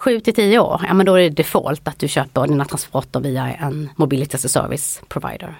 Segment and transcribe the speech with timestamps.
[0.00, 3.20] 7 till 10 år, ja men då är det default att du köper dina transporter
[3.20, 5.54] via en Mobility as a Service provider.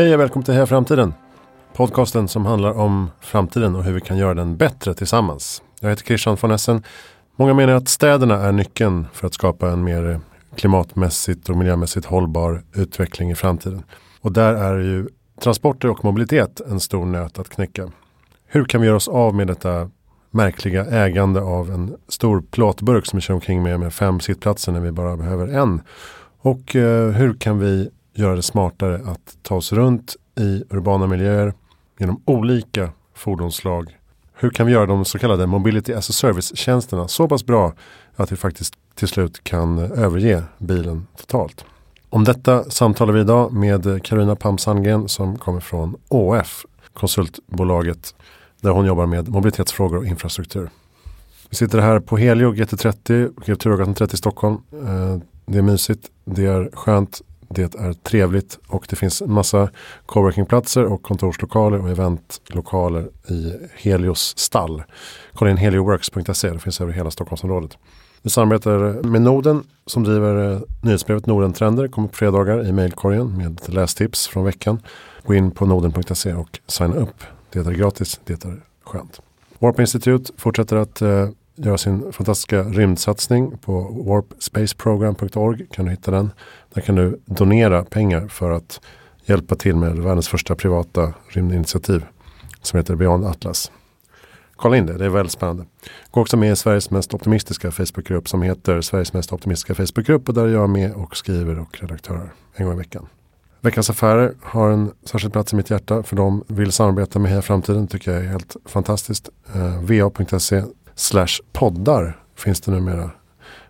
[0.00, 1.14] Hej och välkommen till Heja Framtiden.
[1.74, 5.62] Podcasten som handlar om framtiden och hur vi kan göra den bättre tillsammans.
[5.80, 6.82] Jag heter Christian von Essen.
[7.36, 10.20] Många menar att städerna är nyckeln för att skapa en mer
[10.56, 13.82] klimatmässigt och miljömässigt hållbar utveckling i framtiden.
[14.20, 15.08] Och där är ju
[15.40, 17.88] transporter och mobilitet en stor nöt att knäcka.
[18.46, 19.90] Hur kan vi göra oss av med detta
[20.30, 24.80] märkliga ägande av en stor plåtburk som vi kör omkring med med fem sittplatser när
[24.80, 25.82] vi bara behöver en?
[26.42, 31.54] Och eh, hur kan vi göra det smartare att ta oss runt i urbana miljöer
[31.98, 33.96] genom olika fordonsslag.
[34.34, 37.72] Hur kan vi göra de så kallade Mobility as a Service-tjänsterna så pass bra
[38.16, 41.64] att vi faktiskt till slut kan överge bilen totalt?
[42.08, 48.14] Om detta samtalar vi idag med Karina Pam Sandgren som kommer från ÅF, konsultbolaget
[48.60, 50.70] där hon jobbar med mobilitetsfrågor och infrastruktur.
[51.50, 54.56] Vi sitter här på Helio GT30, Kulturgatan 30 i Stockholm.
[54.72, 57.22] Eh, det är mysigt, det är skönt,
[57.54, 59.70] det är trevligt och det finns en massa
[60.06, 64.82] coworkingplatser och kontorslokaler och eventlokaler i Helios stall.
[65.34, 67.78] Kolla in helioworks.se, det finns över hela Stockholmsområdet.
[68.22, 71.88] Vi samarbetar med Norden som driver eh, nyhetsbrevet Norden Trender.
[71.88, 74.82] Kommer på fredagar i mejlkorgen med lästips från veckan.
[75.26, 77.24] Gå in på norden.se och signa upp.
[77.52, 79.20] Det är gratis, det är skönt.
[79.58, 81.28] Warp Institute fortsätter att eh,
[81.64, 85.66] göra sin fantastiska rymdsatsning på warpspaceprogram.org.
[85.70, 86.30] Kan du hitta den.
[86.74, 88.80] Där kan du donera pengar för att
[89.24, 92.04] hjälpa till med världens första privata rymdinitiativ
[92.62, 93.72] som heter Beyond Atlas.
[94.56, 95.64] Kolla in det, det är väldigt spännande.
[96.10, 100.34] Gå också med i Sveriges mest optimistiska Facebookgrupp som heter Sveriges mest optimistiska Facebookgrupp och
[100.34, 103.06] där är jag med och skriver och redaktörer en gång i veckan.
[103.60, 107.42] Veckans Affärer har en särskild plats i mitt hjärta för de vill samarbeta med Heja
[107.42, 109.28] Framtiden tycker jag är helt fantastiskt.
[109.54, 110.62] Eh, va.se
[110.94, 113.10] slash poddar finns det numera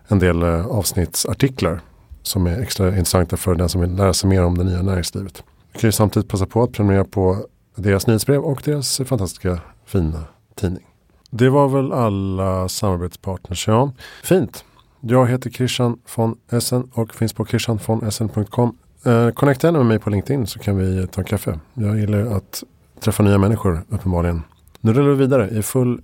[0.07, 1.81] en del eh, avsnittsartiklar
[2.23, 5.43] som är extra intressanta för den som vill lära sig mer om det nya näringslivet.
[5.73, 7.45] Du kan ju samtidigt passa på att prenumerera på
[7.75, 10.23] deras nyhetsbrev och deras fantastiska fina
[10.55, 10.85] tidning.
[11.29, 13.67] Det var väl alla samarbetspartners.
[13.67, 13.91] Ja,
[14.23, 14.65] fint.
[14.99, 18.77] Jag heter Christian von Essen och finns på christianvonessen.com.
[19.05, 21.59] Eh, connecta gärna med mig på LinkedIn så kan vi eh, ta en kaffe.
[21.73, 22.63] Jag gillar att
[22.99, 24.41] träffa nya människor uppenbarligen.
[24.79, 26.01] Nu rullar vi vidare i full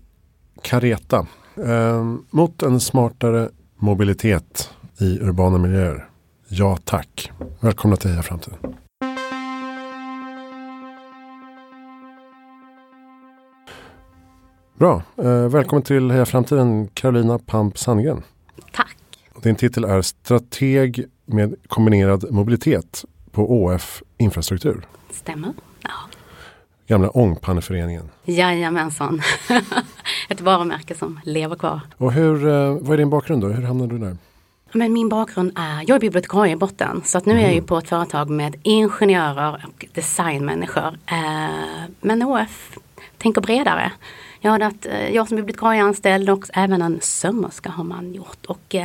[0.61, 1.27] kareta
[1.65, 4.69] eh, mot en smartare mobilitet
[4.99, 6.09] i urbana miljöer.
[6.47, 7.31] Ja tack.
[7.59, 8.57] Välkomna till Heja Framtiden.
[14.77, 15.01] Bra.
[15.17, 18.23] Eh, välkommen till Heja Framtiden Carolina Pamp Sandgren.
[18.73, 18.97] Tack.
[19.43, 24.87] Din titel är Strateg med kombinerad mobilitet på ÅF Infrastruktur.
[25.11, 25.53] Stämmer.
[26.87, 28.09] Gamla Ångpanneföreningen.
[28.25, 29.21] Jajamensan.
[30.29, 31.79] Ett varumärke som lever kvar.
[31.97, 33.47] Och hur, eh, vad är din bakgrund då?
[33.47, 34.17] Hur hamnade du där?
[34.71, 37.61] Men min bakgrund är, jag är bibliotekarie i botten så att nu är jag ju
[37.61, 40.97] på ett företag med ingenjörer och designmänniskor.
[41.05, 42.77] Eh, men ÅF
[43.17, 43.91] tänker bredare.
[44.39, 48.45] Jag, hade att, eh, jag som bibliotekarie anställd och även en sömmerska har man gjort.
[48.45, 48.75] Och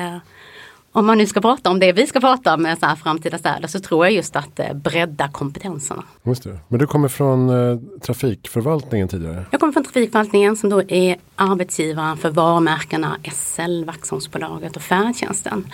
[0.92, 3.38] om man nu ska prata om det vi ska prata om med så här framtida
[3.38, 6.02] städer så tror jag just att eh, bredda kompetenserna.
[6.22, 6.58] Just det.
[6.68, 9.44] Men du kommer från eh, trafikförvaltningen tidigare?
[9.50, 15.66] Jag kommer från trafikförvaltningen som då är arbetsgivaren för varumärkena SL, Vaxholmsbolaget och färdtjänsten.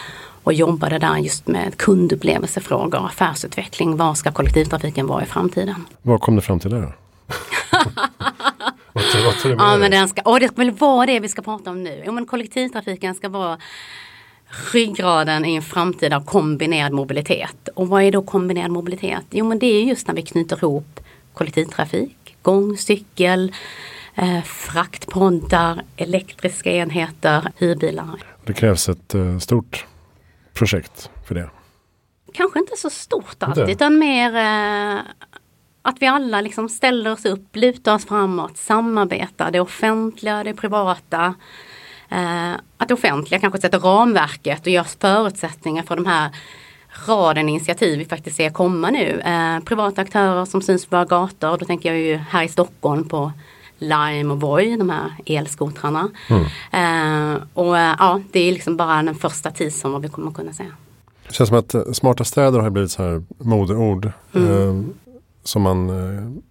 [0.44, 3.96] Och jobbade där just med kundupplevelsefrågor, affärsutveckling.
[3.96, 5.84] Var ska kollektivtrafiken vara i framtiden?
[6.02, 6.92] Vad kom du fram till där då?
[8.92, 11.20] vad tror, vad tror du ja, men den ska, och det ska väl vara det
[11.20, 12.02] vi ska prata om nu.
[12.06, 13.58] Jo, men kollektivtrafiken ska vara
[14.72, 17.69] ryggraden i en framtida kombinerad mobilitet.
[17.75, 19.25] Och vad är då kombinerad mobilitet?
[19.31, 21.00] Jo men det är just när vi knyter ihop
[21.34, 23.52] kollektivtrafik, gång, cykel,
[24.14, 28.22] eh, fraktpoddar, elektriska enheter, hyrbilar.
[28.44, 29.87] Det krävs ett eh, stort
[30.55, 31.50] projekt för det.
[32.32, 35.00] Kanske inte så stort alltid utan mer eh,
[35.82, 41.34] att vi alla liksom ställer oss upp, lutar oss framåt, samarbetar, det offentliga, det privata
[42.76, 46.31] att det offentliga kanske sätter ramverket och gör förutsättningar för de här
[47.06, 49.20] raden initiativ vi faktiskt ser komma nu.
[49.20, 53.08] Eh, privata aktörer som syns på våra gator, då tänker jag ju här i Stockholm
[53.08, 53.32] på
[53.78, 56.10] Lime och Voi, de här elskotrarna.
[56.28, 56.44] Mm.
[56.72, 59.52] Eh, och eh, ja, det är liksom bara den första
[59.82, 60.72] vad vi kommer kunna säga.
[61.28, 64.12] Det känns som att eh, smarta städer har blivit så här modeord.
[64.34, 64.69] Mm.
[64.69, 64.94] Eh,
[65.44, 66.43] som man eh,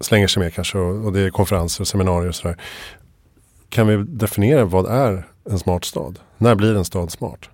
[0.00, 2.56] slänger sig med kanske och, och det är konferenser och seminarier och sådär.
[3.70, 6.18] Kan vi definiera vad är en smart stad?
[6.38, 7.48] När blir en stad smart?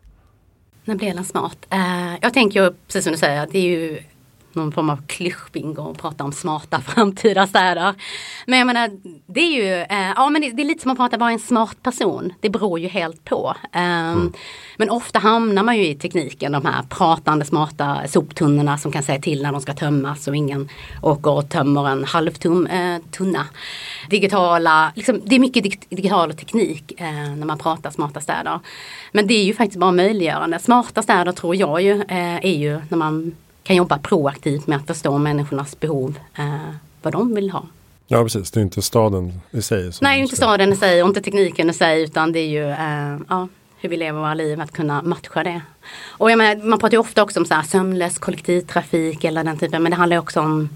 [0.85, 1.67] När blir den smart?
[1.73, 3.99] Uh, eh, jag tänker precis som du säger, det är ju
[4.57, 7.95] någon form av klyschbingo och prata om smarta framtida städer.
[8.47, 8.91] Men jag menar,
[9.27, 11.39] det är ju, eh, ja men det, det, är lite som att prata bara en
[11.39, 12.33] smart person.
[12.41, 13.55] Det beror ju helt på.
[13.75, 14.33] Um, mm.
[14.77, 19.21] Men ofta hamnar man ju i tekniken, de här pratande smarta soptunnorna som kan säga
[19.21, 20.69] till när de ska tömmas och ingen
[21.03, 23.47] åker och tömmer en halvtum eh, tunna.
[24.11, 28.61] Digitala, liksom, det är mycket dig digital teknik eh, när man pratar smarta städer.
[29.13, 30.59] Men det är ju faktiskt bara möjliggörande.
[30.59, 33.35] Smarta städer tror jag ju eh, är ju när man
[33.67, 36.71] kan jobba proaktivt med att förstå människornas behov, eh,
[37.03, 37.67] vad de vill ha.
[38.07, 39.91] Ja precis, det är inte staden i sig.
[40.01, 43.19] Nej, inte staden i sig och inte tekniken i sig utan det är ju eh,
[43.29, 43.49] ja,
[43.79, 45.61] hur vi lever våra liv, att kunna matcha det.
[46.09, 49.59] Och jag menar, man pratar ju ofta också om så här, sömnlös kollektivtrafik eller den
[49.59, 50.69] typen, men det handlar också om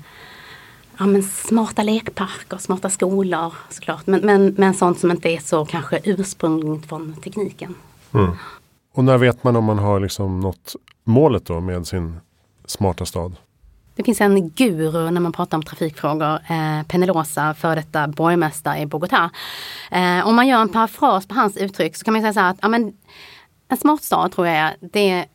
[0.98, 4.06] ja, men smarta lekparker, smarta skolor såklart.
[4.06, 7.74] Men, men, men sånt som inte är så kanske ursprungligt från tekniken.
[8.14, 8.30] Mm.
[8.94, 12.20] Och när vet man om man har liksom nått målet då med sin
[12.70, 13.36] smarta stad?
[13.94, 18.86] Det finns en guru när man pratar om trafikfrågor, eh, Penelosa, för detta borgmästare i
[18.86, 19.30] Bogotá.
[19.90, 22.50] Eh, om man gör en parafras på hans uttryck så kan man säga så här
[22.50, 22.92] att ja, men,
[23.68, 25.26] en smart stad tror jag är, det är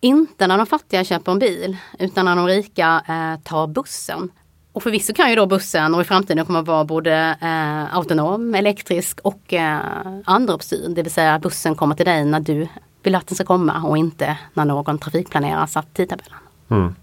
[0.00, 4.30] inte när de fattiga köper en bil utan när de rika eh, tar bussen.
[4.72, 8.54] Och förvisso kan ju då bussen och i framtiden kommer att vara både eh, autonom,
[8.54, 9.80] elektrisk och eh,
[10.24, 10.90] andruppstyrd.
[10.90, 12.68] Det vill säga bussen kommer till dig när du
[13.02, 16.38] vill att den ska komma och inte när någon trafikplanerar satt tidtabellen.
[16.72, 16.94] Mm.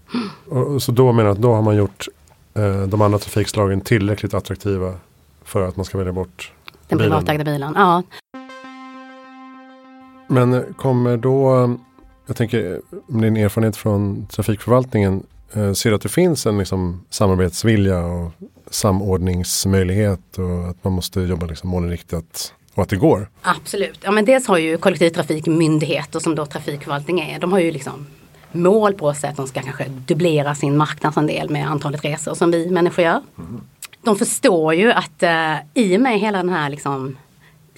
[0.48, 2.08] Och, så då menar du att då har man gjort
[2.54, 4.94] eh, de andra trafikslagen tillräckligt attraktiva
[5.44, 6.52] för att man ska välja bort
[6.88, 7.10] den bilen.
[7.10, 7.72] privatägda bilen?
[7.76, 8.02] Ja.
[10.28, 11.70] Men kommer då,
[12.26, 15.22] jag tänker med din erfarenhet från trafikförvaltningen,
[15.52, 18.32] eh, ser du att det finns en liksom, samarbetsvilja och
[18.70, 23.28] samordningsmöjlighet och att man måste jobba liksom målinriktat och att det går?
[23.42, 23.98] Absolut.
[24.02, 28.06] Ja, men dels har ju kollektivtrafikmyndigheter som då trafikförvaltning är, de har ju liksom
[28.52, 32.70] mål på sig att de ska kanske dubblera sin marknadsandel med antalet resor som vi
[32.70, 33.20] människor gör.
[33.38, 33.60] Mm.
[34.02, 37.16] De förstår ju att uh, i och med hela den här liksom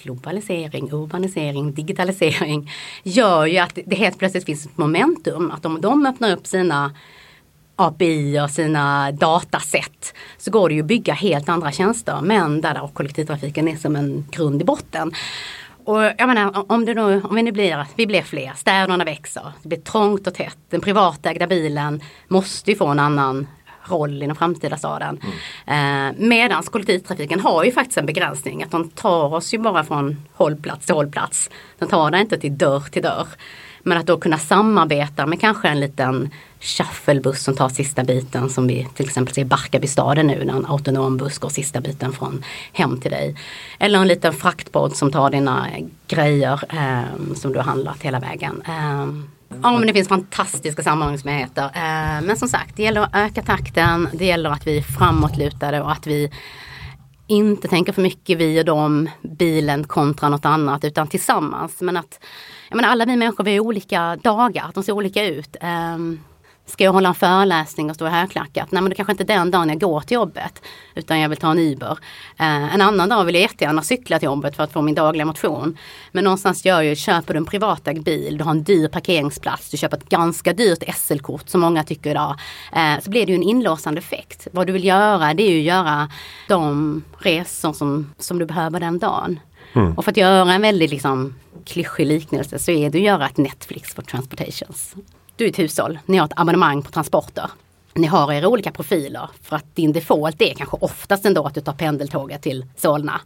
[0.03, 2.71] globalisering, urbanisering, digitalisering
[3.03, 5.51] gör ju att det helt plötsligt finns ett momentum.
[5.51, 6.91] Att om de öppnar upp sina
[7.75, 12.89] API och sina datasätt så går det ju att bygga helt andra tjänster men där
[12.93, 15.11] kollektivtrafiken är som en grund i botten.
[15.85, 19.51] Och jag menar om, det nu, om vi nu blir, vi blir fler, städerna växer,
[19.61, 20.57] det blir trångt och tätt.
[20.69, 23.47] Den privatägda bilen måste ju få en annan
[23.83, 25.19] roll i den framtida staden.
[25.67, 26.09] Mm.
[26.09, 30.17] Eh, medans kollektivtrafiken har ju faktiskt en begränsning att de tar oss ju bara från
[30.33, 31.49] hållplats till hållplats.
[31.79, 33.27] Den tar det inte till dörr till dörr.
[33.83, 36.29] Men att då kunna samarbeta med kanske en liten
[36.63, 40.65] shufflebuss som tar sista biten som vi till exempel ser i Barkarbystaden nu när en
[40.65, 42.43] autonom buss går sista biten från
[42.73, 43.35] hem till dig.
[43.79, 45.67] Eller en liten fraktbåt som tar dina
[46.07, 48.63] grejer eh, som du har handlat hela vägen.
[48.67, 49.07] Eh,
[49.61, 51.63] Ja men det finns fantastiska samordningsmöjligheter.
[51.63, 54.09] Eh, men som sagt, det gäller att öka takten.
[54.13, 56.31] Det gäller att vi är framåtlutade och att vi
[57.27, 61.81] inte tänker för mycket vi och dem, bilen kontra något annat utan tillsammans.
[61.81, 62.19] Men att
[62.69, 65.55] jag menar, alla vi människor vi har olika dagar, de ser olika ut.
[65.95, 66.19] Um,
[66.65, 68.71] Ska jag hålla en föreläsning och stå i högklackat?
[68.71, 70.61] Nej men det kanske inte är den dagen jag går till jobbet.
[70.95, 71.97] Utan jag vill ta en Uber.
[72.39, 75.25] Eh, en annan dag vill jag jättegärna cykla till jobbet för att få min dagliga
[75.25, 75.77] motion.
[76.11, 79.77] Men någonstans gör ju, köper du en privatägd bil, du har en dyr parkeringsplats, du
[79.77, 82.39] köper ett ganska dyrt SL-kort som många tycker idag.
[82.73, 84.47] Eh, så blir det ju en inlåsande effekt.
[84.51, 86.09] Vad du vill göra det är ju att göra
[86.47, 89.39] de resor som, som du behöver den dagen.
[89.73, 89.93] Mm.
[89.93, 93.37] Och för att göra en väldigt liksom, klyschig liknelse så är det att göra ett
[93.37, 94.95] Netflix för transportations.
[95.35, 97.51] Du är ett hushåll, ni har ett abonnemang på transporter.
[97.93, 101.61] Ni har era olika profiler för att din default är kanske oftast ändå att du
[101.61, 103.21] tar pendeltåget till Solna.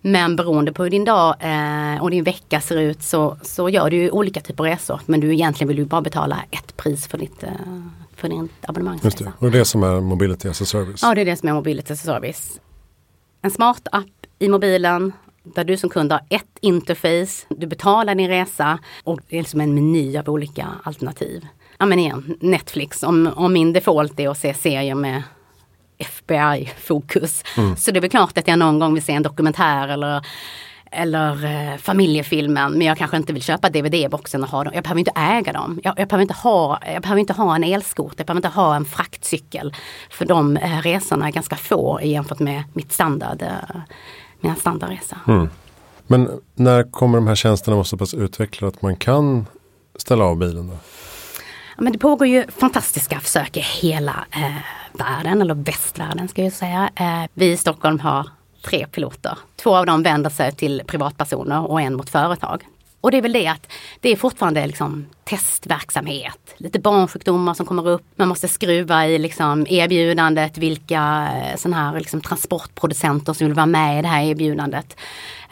[0.00, 3.90] Men beroende på hur din dag eh, och din vecka ser ut så, så gör
[3.90, 5.00] du olika typer av resor.
[5.06, 7.50] Men du egentligen vill ju bara betala ett pris för ditt, eh,
[8.16, 9.06] för din abonnemangsresa.
[9.06, 9.46] Just det.
[9.46, 11.02] Och det är det som är Mobility as a Service?
[11.02, 12.60] Ja, det är det som är Mobility as a Service.
[13.42, 14.06] En smart app
[14.38, 19.36] i mobilen där du som kund har ett interface, du betalar din resa och det
[19.36, 21.46] är liksom en meny av olika alternativ.
[21.78, 25.22] Ja men igen, Netflix, om, om min default är att se serier med
[25.98, 27.42] FBI-fokus.
[27.56, 27.76] Mm.
[27.76, 30.26] Så det är väl klart att jag någon gång vill se en dokumentär eller
[30.92, 34.72] eller eh, familjefilmen men jag kanske inte vill köpa DVD-boxen och ha dem.
[34.74, 35.80] Jag behöver inte äga dem.
[35.82, 38.76] Jag, jag, behöver inte ha, jag behöver inte ha en elskot, jag behöver inte ha
[38.76, 39.74] en fraktcykel.
[40.10, 43.80] För de eh, resorna är ganska få jämfört med mitt standard eh,
[44.40, 45.16] med en standardresa.
[45.28, 45.48] Mm.
[46.06, 49.46] Men när kommer de här tjänsterna vara så pass utvecklade att man kan
[49.96, 50.68] ställa av bilen?
[50.68, 50.76] Då?
[51.78, 54.56] Men det pågår ju fantastiska försök i hela eh,
[54.92, 56.90] världen, eller västvärlden ska jag säga.
[56.94, 58.28] Eh, vi i Stockholm har
[58.62, 59.38] tre piloter.
[59.56, 62.64] Två av dem vänder sig till privatpersoner och en mot företag.
[63.00, 66.54] Och det är väl det att det är fortfarande liksom testverksamhet.
[66.56, 68.02] Lite barnsjukdomar som kommer upp.
[68.16, 70.58] Man måste skruva i liksom erbjudandet.
[70.58, 74.96] Vilka eh, sådana här liksom transportproducenter som vill vara med i det här erbjudandet.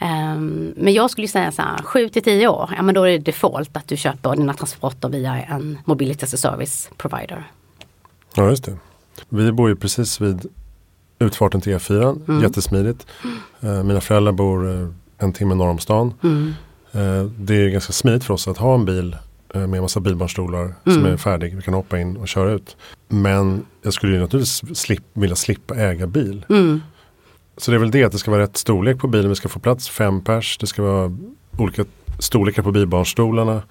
[0.01, 2.73] Um, men jag skulle säga så här 7 till 10 år.
[2.75, 6.33] Ja men då är det default att du köper dina transporter via en mobility as
[6.33, 7.43] a service provider.
[8.35, 8.77] Ja just det.
[9.29, 10.45] Vi bor ju precis vid
[11.19, 12.29] utfarten till E4.
[12.29, 12.43] Mm.
[12.43, 13.07] Jättesmidigt.
[13.63, 16.13] Uh, mina föräldrar bor uh, en timme norr om stan.
[16.23, 16.53] Mm.
[16.95, 19.17] Uh, det är ganska smidigt för oss att ha en bil
[19.53, 20.75] med en massa bilbarnstolar mm.
[20.85, 21.55] som är färdig.
[21.55, 22.77] Vi kan hoppa in och köra ut.
[23.07, 26.45] Men jag skulle ju naturligtvis slip, vilja slippa äga bil.
[26.49, 26.81] Mm.
[27.57, 29.29] Så det är väl det att det ska vara rätt storlek på bilen.
[29.29, 30.57] Vi ska få plats fem pers.
[30.57, 31.17] Det ska vara
[31.57, 31.85] olika
[32.19, 33.61] storlekar på bilbarnstolarna.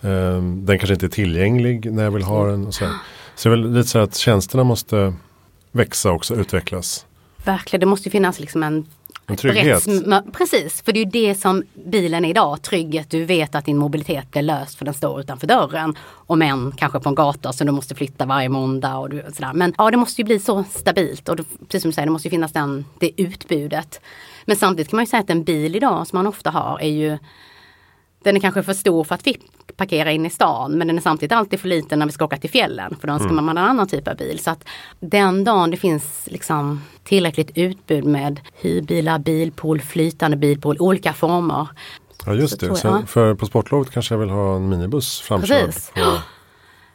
[0.00, 2.72] Um, den kanske inte är tillgänglig när jag vill ha den.
[2.72, 2.84] Så,
[3.34, 5.14] så det är väl lite så att tjänsterna måste
[5.72, 7.06] växa också, utvecklas.
[7.44, 8.86] Verkligen, det måste finnas liksom en
[9.32, 9.84] en trygghet.
[10.32, 12.62] Precis, för det är ju det som bilen är idag.
[12.62, 15.94] Trygghet, du vet att din mobilitet blir löst för den står utanför dörren.
[16.26, 19.52] Om än kanske på en gata så du måste flytta varje måndag och du, sådär.
[19.52, 22.12] Men ja, det måste ju bli så stabilt och det, precis som du säger, det
[22.12, 24.00] måste ju finnas den, det utbudet.
[24.44, 26.88] Men samtidigt kan man ju säga att en bil idag som man ofta har är
[26.88, 27.18] ju
[28.24, 29.36] den är kanske för stor för att vi
[29.76, 32.36] parkera in i stan men den är samtidigt alltid för liten när vi ska åka
[32.36, 33.44] till fjällen för då önskar mm.
[33.44, 34.38] man en annan typ av bil.
[34.38, 34.64] Så att
[35.00, 41.68] den dagen det finns liksom tillräckligt utbud med hyrbilar, bilpool, flytande bilpool, olika former.
[42.26, 45.90] Ja just det, Sen, för på sportlovet kanske jag vill ha en minibuss framkörd Precis.
[45.90, 46.18] på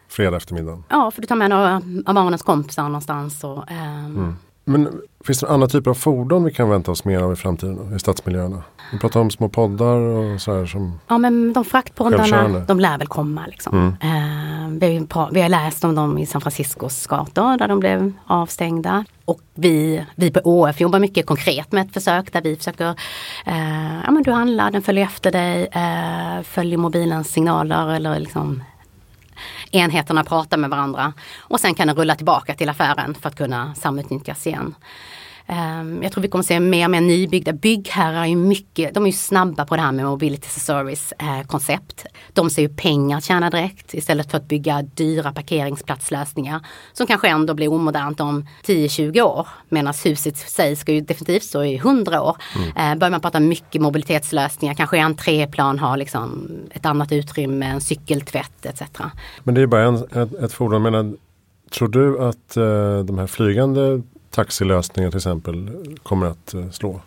[0.08, 0.84] fredag eftermiddag.
[0.90, 3.44] Ja, för du tar med några av barnens kompisar någonstans.
[3.44, 4.36] Och, ähm, mm.
[4.64, 7.96] Men finns det andra typer av fordon vi kan vänta oss mer av i framtiden
[7.96, 8.64] i stadsmiljöerna?
[8.92, 12.98] Vi pratar om små poddar och så här som Ja men de fraktpoddarna de lär
[12.98, 13.96] väl komma liksom.
[14.02, 14.74] Mm.
[14.74, 18.14] Uh, vi, har, vi har läst om dem i San Franciscos gator där de blev
[18.26, 19.06] avstängda.
[19.26, 22.90] Och vi, vi på ÅF jobbar mycket konkret med ett försök där vi försöker,
[23.48, 28.64] uh, ja men du handlar, den följer efter dig, uh, följer mobilens signaler eller liksom
[29.72, 31.14] enheterna pratar med varandra.
[31.40, 34.76] Och sen kan den rulla tillbaka till affären för att kunna samutnyttjas igen.
[35.50, 39.08] Um, jag tror vi kommer se mer och mer nybyggda byggherrar är mycket, de är
[39.08, 42.06] ju snabba på det här med mobility service eh, koncept.
[42.34, 47.54] De ser ju pengar tjäna direkt istället för att bygga dyra parkeringsplatslösningar som kanske ändå
[47.54, 49.48] blir omodernt om 10-20 år.
[49.70, 52.38] Medan huset i sig ska ju definitivt stå i 100 år.
[52.56, 52.92] Mm.
[52.92, 57.82] Eh, börjar man prata mycket mobilitetslösningar, kanske en treplan har liksom ett annat utrymme, en
[57.82, 58.82] cykeltvätt etc.
[59.44, 60.82] Men det är bara en, ett, ett fordon.
[60.82, 61.18] Men
[61.72, 64.02] tror du att eh, de här flygande
[64.38, 65.70] taxilösningar till exempel
[66.04, 67.02] kommer att eh, slå?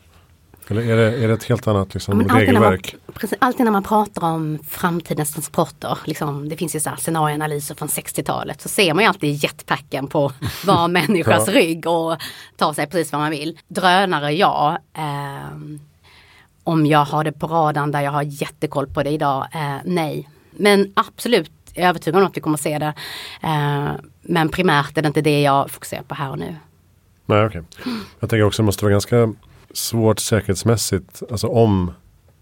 [0.69, 2.95] Eller är det, är det ett helt annat liksom, ja, regelverk?
[3.07, 6.97] Man, precis, alltid när man pratar om framtidens transporter, liksom, det finns ju så här
[6.97, 10.33] scenarioanalyser från 60-talet, så ser man ju alltid jetpacken på
[10.67, 11.55] var människas ja.
[11.55, 12.17] rygg och
[12.57, 13.59] tar sig precis vad man vill.
[13.69, 14.79] Drönare, ja.
[14.97, 15.57] Eh,
[16.65, 20.29] om jag har det på radarn där jag har jättekoll på det idag, eh, nej.
[20.51, 22.95] Men absolut, jag är övertygad om att vi kommer att se det.
[23.43, 26.57] Eh, men primärt är det inte det jag fokuserar på här och nu.
[27.31, 27.63] Nej, okay.
[28.21, 29.33] Jag tänker också att det måste vara ganska
[29.75, 31.23] svårt säkerhetsmässigt.
[31.31, 31.93] Alltså om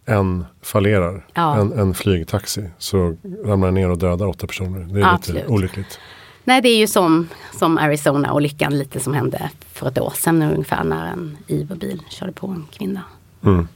[0.06, 1.56] en fallerar, ja.
[1.56, 4.94] en, en flygtaxi, så ramlar den ner och dödar åtta personer.
[4.94, 5.42] Det är Absolut.
[5.42, 6.00] lite olyckligt.
[6.44, 10.42] Nej, det är ju som, som Arizona olyckan lite som hände för ett år sedan
[10.42, 13.02] ungefär när en Ivo-bil körde på en kvinna.
[13.44, 13.68] Mm.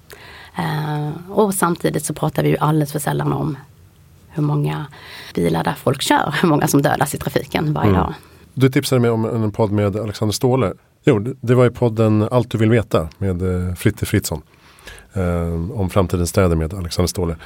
[0.59, 3.57] Uh, och samtidigt så pratar vi ju alldeles för sällan om
[4.28, 4.87] hur många
[5.35, 8.00] bilar där folk kör, hur många som dödas i trafiken varje mm.
[8.00, 8.14] dag.
[8.54, 10.73] Du tipsade mig om en podd med Alexander Ståhle
[11.04, 14.42] Jo, det var i podden Allt du vill veta med eh, Fritte Fritzson.
[15.12, 17.37] Eh, om framtidens städer med Alexander Ståhle.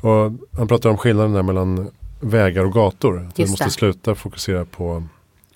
[0.00, 1.90] Och han pratar om skillnaden där mellan
[2.20, 3.28] vägar och gator.
[3.36, 5.04] vi måste sluta fokusera på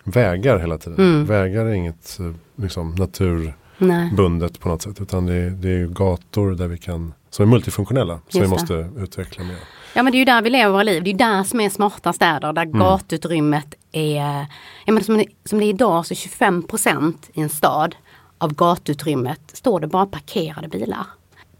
[0.04, 0.98] vägar hela tiden.
[0.98, 1.24] Mm.
[1.24, 4.60] Vägar är inget eh, liksom, naturbundet Nej.
[4.60, 5.00] på något sätt.
[5.00, 8.20] Utan det är, det är gator där vi kan, som är multifunktionella.
[8.28, 9.58] Som vi måste utveckla mer.
[9.94, 11.02] Ja men det är ju där vi lever våra liv.
[11.02, 12.52] Det är ju där som är smarta städer.
[12.52, 12.78] Där mm.
[12.78, 14.46] gatutrymmet är,
[14.84, 17.96] jag menar, som, det, som det är idag så 25 procent i en stad
[18.38, 21.06] av gatutrymmet står det bara parkerade bilar.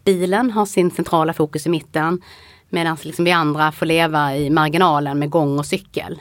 [0.05, 2.23] Bilen har sin centrala fokus i mitten
[2.69, 6.21] medan liksom vi andra får leva i marginalen med gång och cykel.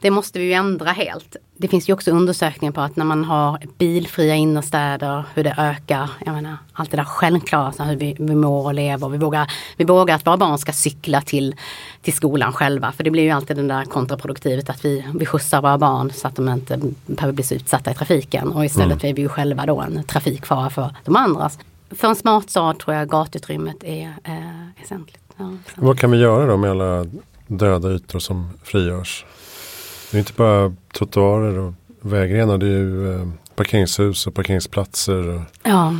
[0.00, 1.36] Det måste vi ju ändra helt.
[1.56, 6.10] Det finns ju också undersökningar på att när man har bilfria innerstäder, hur det ökar,
[6.26, 9.08] jag menar, allt det där självklara, så hur vi, vi mår och lever.
[9.08, 11.54] Vi vågar, vi vågar att våra barn ska cykla till,
[12.02, 12.92] till skolan själva.
[12.92, 16.28] För det blir ju alltid den där kontraproduktivet att vi, vi skjutsar våra barn så
[16.28, 18.52] att de inte behöver bli så utsatta i trafiken.
[18.52, 19.10] Och istället mm.
[19.10, 21.50] är vi ju själva då en trafikfara för de andra.
[21.90, 24.34] För en smart stad tror jag gatutrymmet är eh,
[24.80, 25.22] väsentligt.
[25.36, 27.06] Ja, Vad kan vi göra då med alla
[27.46, 29.24] döda ytor som frigörs?
[30.10, 32.58] Det är inte bara trottoarer och vägrenar.
[32.58, 35.28] Det är ju eh, parkeringshus och parkeringsplatser.
[35.28, 35.94] Och ja.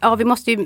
[0.00, 0.64] Ja, vi måste ju,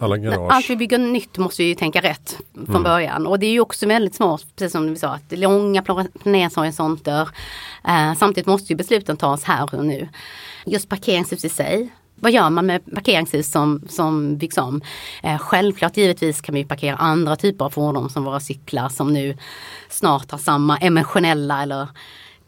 [0.51, 2.83] allt vi bygger nytt måste vi ju tänka rätt från Mm.
[2.83, 3.27] början.
[3.27, 7.29] Och det är ju också väldigt smart, precis som vi sa, att långa planeringshorisonter.
[7.89, 10.09] Eh, samtidigt måste ju besluten tas här och nu.
[10.67, 11.89] Just parkeringshus i sig.
[12.15, 14.81] Vad gör man med parkeringshus som, som byggs om?
[15.23, 19.37] Eh, självklart givetvis kan vi parkera andra typer av fordon som våra cyklar som nu
[19.89, 21.89] snart har samma emotionella eller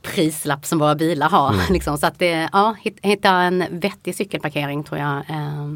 [0.02, 1.54] prislapp som våra bilar har.
[1.72, 1.98] Liksom.
[1.98, 5.16] Så att det, ja, hit- hitta en vettig cykelparkering tror jag.
[5.16, 5.74] Eh,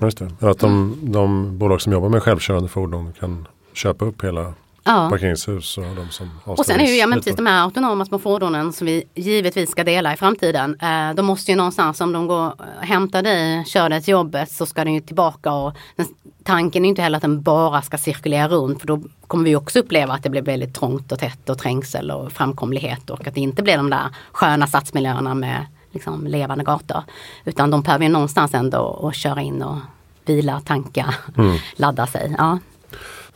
[0.00, 0.30] Just det.
[0.38, 4.54] Ja, Att de, de bolag som jobbar med självkörande fordon kan köpa upp hela
[4.84, 5.08] ja.
[5.10, 8.18] parkeringshus och de som Och sen är ju ja, men precis de här autonoma små
[8.18, 10.76] fordonen som vi givetvis ska dela i framtiden.
[10.80, 14.66] Eh, de måste ju någonstans, om de går hämtar dig, kör dig till jobbet så
[14.66, 16.06] ska den ju tillbaka och den,
[16.46, 19.78] tanken är inte heller att den bara ska cirkulera runt för då kommer vi också
[19.78, 23.40] uppleva att det blir väldigt trångt och tätt och trängsel och framkomlighet och att det
[23.40, 27.02] inte blir de där sköna stadsmiljöerna med liksom, levande gator.
[27.44, 29.76] Utan de behöver ju någonstans ändå och köra in och
[30.26, 31.56] vila, tanka, Mm.
[31.76, 32.34] ladda sig.
[32.38, 32.58] Ja.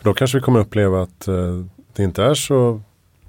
[0.03, 1.35] Då kanske vi kommer uppleva att eh,
[1.97, 2.81] det inte är så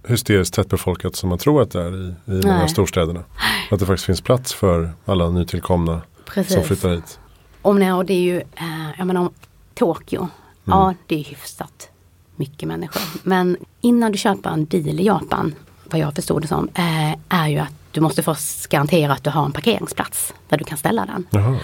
[0.07, 3.23] hysteriskt tättbefolkat som man tror att det är i, i många av storstäderna.
[3.71, 6.65] Att det faktiskt finns plats för alla nytillkomna som Precis.
[6.67, 7.19] flyttar hit.
[7.61, 9.29] Om det, och det är ju, eh, jag menar om
[9.73, 10.27] Tokyo,
[10.63, 11.89] ja det är hyfsat
[12.35, 13.01] mycket människor.
[13.23, 17.47] Men innan du köper en bil i Japan, vad jag förstod det som, eh, är
[17.47, 21.05] ju att du måste först garantera att du har en parkeringsplats där du kan ställa
[21.05, 21.27] den.
[21.29, 21.57] Jaha.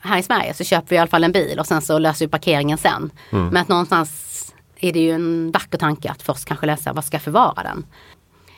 [0.00, 2.26] Här i Sverige så köper vi i alla fall en bil och sen så löser
[2.26, 3.10] vi parkeringen sen.
[3.30, 4.36] Men att någonstans
[4.76, 7.84] är det ju en vacker tanke att först kanske läsa vad ska förvara den.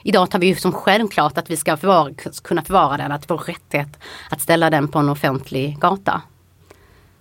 [0.02, 2.10] Idag tar vi ju som självklart att vi ska förvara,
[2.44, 3.98] kunna förvara den, att få rättighet
[4.30, 6.22] att ställa den på en offentlig gata.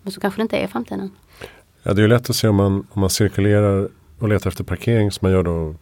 [0.02, 1.12] Men så kanske det inte är i framtiden.
[1.84, 3.88] Ja, det är ju lätt att se om man, om man cirkulerar
[4.20, 5.76] och letar efter parkering som man gör då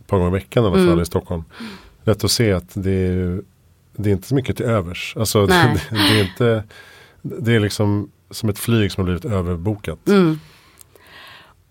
[0.00, 1.00] ett par gånger i veckan i alla fall Mm.
[1.00, 1.44] i Stockholm.
[2.04, 3.42] Lätt att se att det är,
[3.96, 5.14] det är inte så mycket till övers.
[5.16, 6.64] Alltså, det, det, är inte,
[7.22, 10.08] det är liksom som ett flyg som har blivit överbokat.
[10.08, 10.38] Mm.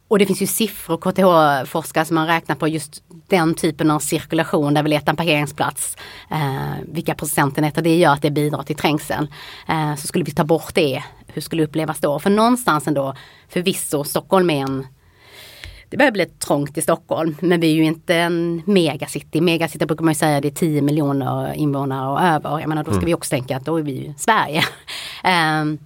[0.07, 4.73] Och det finns ju siffror, KTH-forskare som har räknat på just den typen av cirkulation
[4.73, 5.97] där vi letar en parkeringsplats.
[6.31, 9.27] Eh, vilka procentenheter det gör att det bidrar till trängsel.
[9.69, 12.19] Eh, så skulle vi ta bort det, hur skulle det upplevas då?
[12.19, 13.15] För någonstans ändå,
[13.49, 14.87] förvisso, Stockholm är en
[15.89, 19.41] det börjar bli trångt i Stockholm men vi är ju inte en megacity.
[19.41, 22.59] Megacity brukar man ju säga det är 10 miljoner invånare och över.
[22.59, 24.63] Jag menar då ska vi också tänka att då är vi ju Sverige.
[25.23, 25.77] Ehm,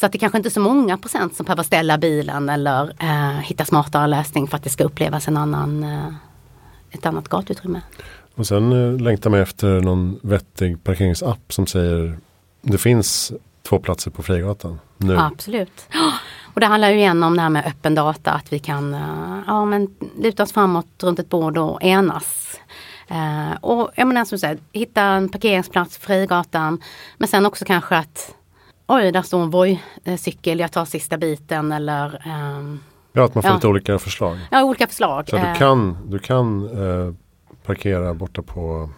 [0.00, 3.38] så att det kanske inte är så många procent som behöver ställa bilen eller eh,
[3.40, 6.14] hitta smartare lösning för att det ska upplevas en annan, eh,
[6.90, 7.80] ett annat gatutrymme.
[8.34, 12.18] Och sen eh, längtar man efter någon vettig parkeringsapp som säger
[12.62, 15.18] det finns två platser på Frigatan nu.
[15.18, 15.88] Absolut.
[16.54, 19.38] Och det handlar ju igen om det här med öppen data, att vi kan eh,
[19.46, 22.60] ja, men, luta oss framåt runt ett bord och enas.
[23.08, 26.82] Eh, och jag menar som sagt, hitta en parkeringsplats på Frigatan.
[27.18, 28.34] Men sen också kanske att
[28.86, 32.80] oj, där står en Voi-cykel, jag tar sista biten eller ehm,
[33.12, 33.54] Ja, att man får Ja.
[33.54, 34.38] lite olika förslag.
[34.50, 35.28] ja, olika förslag.
[35.28, 37.14] Så att Eh, du kan, du kan eh,
[37.66, 38.88] parkera borta på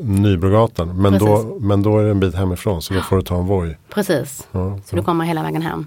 [0.00, 1.02] Nybrogatan.
[1.02, 3.46] Men då, men då är det en bit hemifrån så då får du ta en
[3.46, 3.76] Voi.
[3.94, 4.48] Precis.
[4.52, 5.86] Ja, Så du kommer hela vägen hem.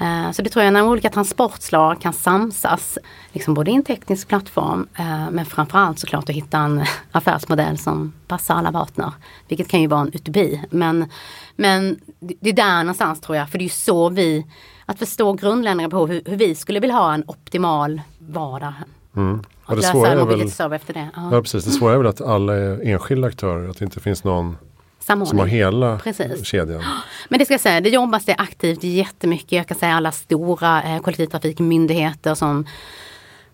[0.00, 2.98] Eh, Så det tror jag när olika transportslag kan samsas,
[3.32, 8.12] liksom både i en teknisk plattform eh, men framförallt såklart att hitta en affärsmodell som
[8.28, 9.12] passar alla partner.
[9.48, 10.62] Vilket kan ju vara en utopi.
[10.70, 11.10] Men,
[11.56, 14.46] men det är där någonstans tror jag, för det är ju så vi,
[14.86, 18.72] att förstå grundläggande behov, hur, hur vi skulle vilja ha en optimal vardag.
[19.16, 19.42] Mm.
[19.64, 21.08] Och Att det lösa väl, mobilitetsserver efter det.
[21.16, 21.28] Ja.
[21.32, 23.68] ja, precis, det svåra är väl att alla är enskilda aktörer.
[23.68, 24.56] Att det inte finns någon
[25.04, 25.54] som har Samordning.
[25.56, 26.46] hela Precis.
[26.46, 26.82] kedjan.
[27.28, 29.52] Men det ska jag säga, det jobbas det aktivt jättemycket.
[29.52, 32.66] Jag kan säga alla stora eh, kollektivtrafikmyndigheter som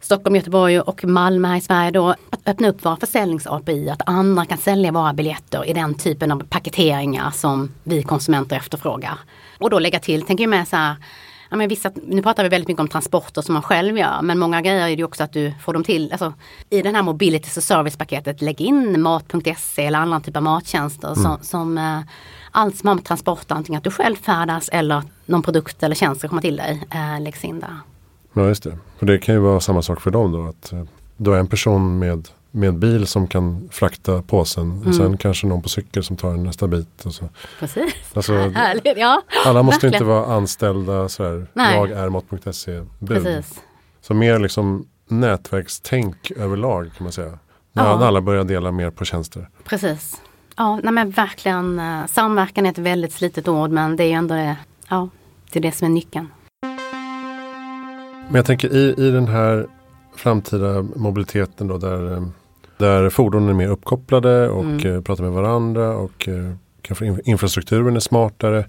[0.01, 2.09] Stockholm, Göteborg och Malmö här i Sverige då.
[2.09, 6.45] Att öppna upp våra försäljnings-API, att andra kan sälja våra biljetter i den typen av
[6.49, 9.19] paketeringar som vi konsumenter efterfrågar.
[9.59, 10.97] Och då lägga till, tänker jag med så här,
[11.51, 14.39] ja, men vissa, nu pratar vi väldigt mycket om transporter som man själv gör, men
[14.39, 16.33] många grejer är det ju också att du får dem till, alltså,
[16.71, 21.39] i den här mobility och servicepaketet, lägg in mat.se eller andra typer av mattjänster som,
[21.43, 22.01] som eh,
[22.51, 26.19] allt som har med transport, antingen att du själv färdas eller någon produkt eller tjänst
[26.19, 27.90] ska komma till dig, eh, läggs in där.
[28.33, 28.79] Ja, just det.
[28.99, 30.47] Och det kan ju vara samma sak för dem då.
[30.47, 30.83] Att eh,
[31.17, 34.71] du har en person med, med bil som kan frakta påsen.
[34.71, 34.89] Mm.
[34.89, 37.05] Och sen kanske någon på cykel som tar nästa bit.
[37.07, 37.29] Och så.
[37.61, 37.95] Precis.
[38.15, 39.23] Alltså, Härligt, ja.
[39.47, 40.07] alla måste inte Verkligen.
[40.23, 41.47] vara anställda så här.
[41.53, 41.77] Nej.
[41.77, 43.23] Jag är mat.se bud.
[43.25, 43.61] Precis.
[44.01, 47.39] Så mer liksom nätverkstänk överlag kan man säga.
[47.73, 48.07] När Ja.
[48.07, 49.49] alla börjar dela mer på tjänster.
[49.65, 50.21] Precis.
[50.57, 51.79] Ja, nej men verkligen.
[51.79, 54.57] eh, Samverkan är ett väldigt slitet ord men det är ju ändå det,
[54.89, 55.09] ja,
[55.53, 56.29] det är det som är nyckeln.
[58.31, 59.67] Men jag tänker i, i den här
[60.17, 62.23] framtida mobiliteten då där eh,
[62.79, 65.05] Där fordonen är mer uppkopplade och mm.
[65.05, 66.29] pratar med varandra och
[66.83, 68.67] kanske infrastrukturen är smartare.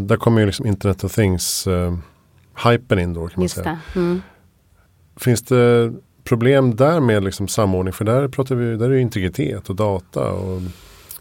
[0.00, 1.68] där kommer ju liksom Internet of Things
[2.64, 3.78] hypen in då kan man Just säga.
[3.94, 4.00] Det.
[4.00, 4.22] Mm.
[5.16, 5.92] Finns det
[6.24, 7.92] problem där med liksom samordning?
[7.92, 10.30] För där pratar vi, där är det integritet och data.
[10.30, 10.62] Och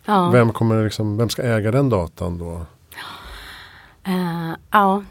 [0.05, 0.29] ja.
[0.29, 2.65] vem, kommer liksom, vem ska äga den datan då?
[4.07, 5.03] Uh, ja.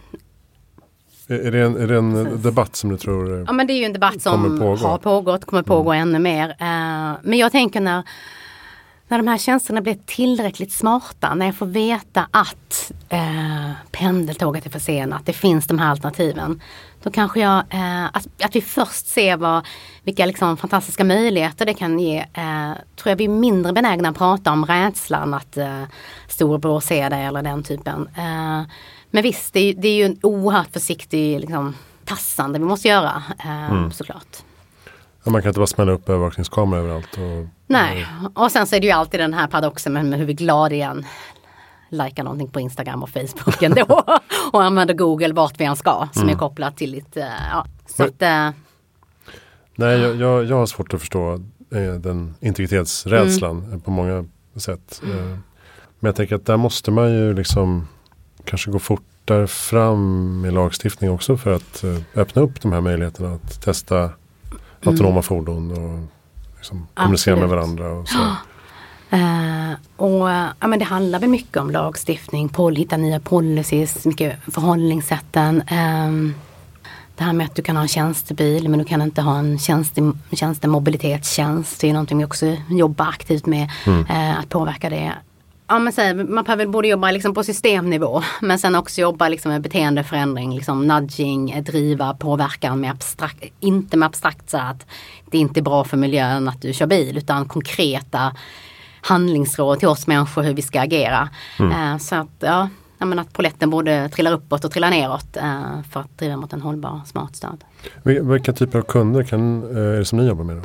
[1.31, 3.85] Är, det en, är det en debatt som du tror Ja men det är ju
[3.85, 4.77] en debatt som pågå?
[4.77, 6.09] har pågått, kommer pågå mm.
[6.09, 6.49] ännu mer.
[6.49, 8.03] Uh, men jag tänker när
[9.09, 14.71] när de här tjänsterna blir tillräckligt smarta, när jag får veta att eh, pendeltåget är
[14.71, 16.63] försenat, det finns de här alternativen.
[17.03, 19.67] Då kanske jag, eh, att, att, vi först ser vad,
[20.05, 22.19] vilka liksom fantastiska möjligheter det kan ge.
[22.19, 25.83] Eh, tror jag vi är mindre benägna att prata om rädslan att eh,
[26.29, 28.09] storebror ser det eller den typen.
[29.11, 33.23] Men visst, det är, det är ju en oerhört försiktig liksom, tassande vi måste göra
[33.39, 33.93] eh, mm.
[33.93, 34.37] såklart.
[35.25, 37.13] Ja, man kan inte bara smälla upp övervakningskameror överallt.
[37.13, 40.35] Och, Nej, och sen så är det ju alltid den här paradoxen med hur vi
[40.35, 41.07] glada igen
[41.89, 44.05] likar någonting på Instagram och Facebook ändå.
[44.53, 46.35] och använder Google vart vi än ska som mm.
[46.35, 47.67] är kopplat till lite, eh, ja.
[47.87, 48.51] Så att, äh,
[49.75, 51.33] Nej, jag, jag, jag, har svårt att förstå
[51.71, 53.81] eh, den integritetsrädslan mm.
[53.81, 54.25] på många
[54.57, 55.03] sätt.
[55.05, 55.19] Mm.
[55.19, 55.39] Eh,
[55.99, 57.89] men jag tänker att där måste man ju liksom
[58.49, 63.35] kanske gå fortare fram med lagstiftning också för att eh, öppna upp de här möjligheterna
[63.35, 64.11] att testa
[64.85, 65.23] autonoma mm.
[65.23, 66.09] fordon och
[66.57, 67.89] liksom kommunicera med varandra.
[67.93, 68.19] Och så.
[69.13, 70.31] Uh, och
[70.61, 75.63] ja, men det handlar väl mycket om lagstiftning, pol, hitta nya policies, mycket förhållningssätten.
[76.07, 76.35] Um,
[77.17, 79.59] det här med att du kan ha en tjänstebil men du kan inte ha en
[79.59, 81.81] tjänste, tjänstemobilitetstjänst.
[81.81, 84.01] Det är någonting vi också jobbar aktivt med, mm.
[84.01, 85.13] uh, att påverka det.
[85.71, 89.53] Ja, men så man behöver både jobba liksom på systemnivå men sen också jobba liksom
[89.53, 94.87] med beteendeförändring, liksom nudging, driva påverkan med abstrakt, inte med abstrakt så att
[95.31, 98.37] det inte är bra för miljön att du kör bil utan konkreta
[99.01, 101.29] handlingsråd till oss människor hur vi ska agera.
[101.59, 101.93] Mm.
[101.93, 106.01] Uh, så att ja, men att poletten både trillar uppåt och trillar neråt uh, för
[106.01, 107.65] att driva mot en hållbar smart stad.
[108.03, 110.63] Vilka typer av kunder kan, är det som ni jobbar med då?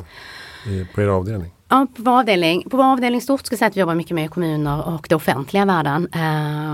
[0.94, 1.53] På er avdelning?
[1.68, 4.14] Ja, på vår avdelning, på vår avdelning stort ska jag säga att vi jobbar mycket
[4.14, 6.08] med kommuner och det offentliga världen.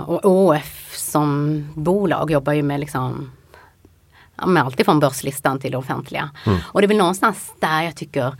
[0.07, 3.31] och ÅF som bolag jobbar ju med liksom
[4.46, 6.31] med allt ifrån börslistan till det offentliga.
[6.46, 6.59] Mm.
[6.64, 8.35] Och det är väl någonstans där jag tycker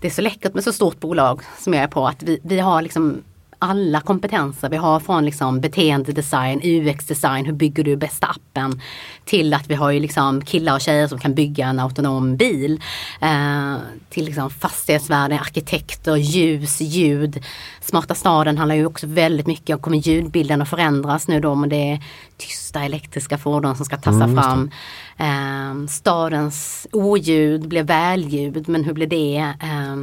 [0.00, 2.58] det är så läckert med så stort bolag som jag är på att vi, vi
[2.58, 3.22] har liksom
[3.58, 8.80] alla kompetenser vi har från liksom beteendedesign, UX-design, hur bygger du bästa appen?
[9.24, 12.82] Till att vi har ju liksom killar och tjejer som kan bygga en autonom bil.
[13.20, 13.76] Eh,
[14.10, 17.44] till liksom fastighetsvärden, arkitekter, ljus, ljud.
[17.80, 21.70] Smarta staden handlar ju också väldigt mycket om, kommer ljudbilden att förändras nu då med
[21.70, 22.00] det
[22.36, 24.70] tysta elektriska fordon som ska tassa mm, fram.
[25.16, 29.54] Eh, stadens oljud blir välljud men hur blir det?
[29.62, 29.96] Eh,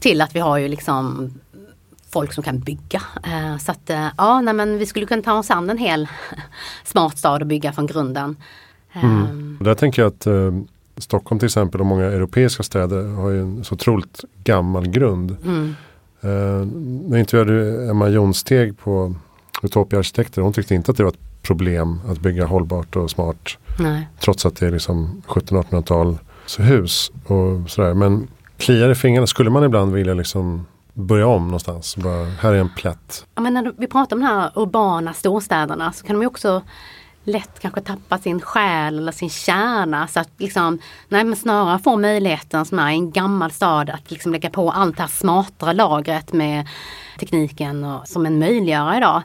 [0.00, 1.30] till att vi har ju liksom
[2.12, 3.02] folk som kan bygga.
[3.24, 6.08] Eh, så att eh, ja, nej, men vi skulle kunna ta oss an en hel
[6.84, 8.36] smart stad och bygga från grunden.
[8.92, 9.24] Mm.
[9.24, 9.58] Ehm.
[9.60, 10.52] Där tänker jag att eh,
[10.96, 15.36] Stockholm till exempel och många europeiska städer har ju en så otroligt gammal grund.
[15.44, 15.74] Mm.
[16.20, 16.66] Eh,
[17.10, 19.14] nu intervjuade Emma Jonsteg på
[19.62, 20.42] Utopia Arkitekter.
[20.42, 23.58] Hon tyckte inte att det var ett problem att bygga hållbart och smart.
[23.78, 24.08] Nej.
[24.20, 26.18] Trots att det är liksom 1700-1800-tal
[26.58, 27.94] hus och sådär.
[27.94, 30.66] Men kliar i fingrarna skulle man ibland vilja liksom
[31.00, 31.96] börja om någonstans.
[31.96, 33.26] Bara, här är en plätt.
[33.34, 36.62] Ja, men när vi pratar om de här urbana storstäderna så kan de ju också
[37.24, 40.06] lätt kanske tappa sin själ eller sin kärna.
[40.08, 44.10] Så att liksom, nej men snarare få möjligheten som är i en gammal stad att
[44.10, 46.68] liksom lägga på allt det här smartare lagret med
[47.18, 49.22] tekniken och, som en möjliggörare idag.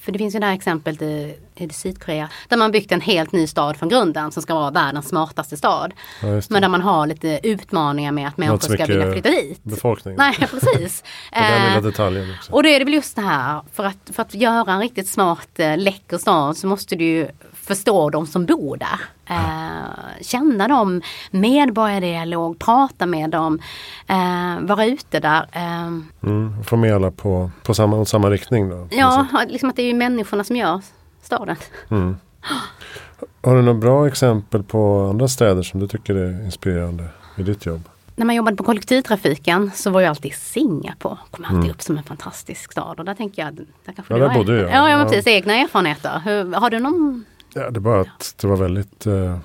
[0.00, 3.32] För det finns ju det här exemplet i, i Sydkorea där man byggt en helt
[3.32, 5.94] ny stad från grunden som ska vara världens smartaste stad.
[6.22, 9.62] Ja, men där man har lite utmaningar med att människor ska vilja flytta dit.
[9.62, 10.14] Befolkning.
[10.18, 11.04] Nej, precis.
[12.38, 12.52] Också.
[12.52, 15.08] Och då är det väl just det här, för att, för att göra en riktigt
[15.08, 19.00] smart, eh, läcker stad så måste du ju förstå de som bor där.
[19.28, 23.58] Eh, känna dem, medborgardialog, prata med dem,
[24.06, 25.48] eh, vara ute där.
[25.52, 25.86] Eh.
[26.22, 28.88] Mm, få med alla på, på samma, samma riktning då?
[28.90, 30.80] Ja, liksom att det är människorna som gör
[31.26, 31.56] staden.
[31.88, 32.16] Mm.
[33.42, 37.04] Har du några bra exempel på andra städer som du tycker är inspirerande
[37.36, 37.88] i ditt jobb?
[38.16, 41.70] När man jobbade på kollektivtrafiken så var ju alltid Singapore kom alltid mm.
[41.70, 44.70] upp som en fantastisk stad och där tänker jag, där kanske ja, där bodde jag.
[44.70, 46.20] Ja, ja, men precis, egna erfarenheter.
[46.24, 49.38] Hur, har du någon Ja, det var att det var väldigt eh,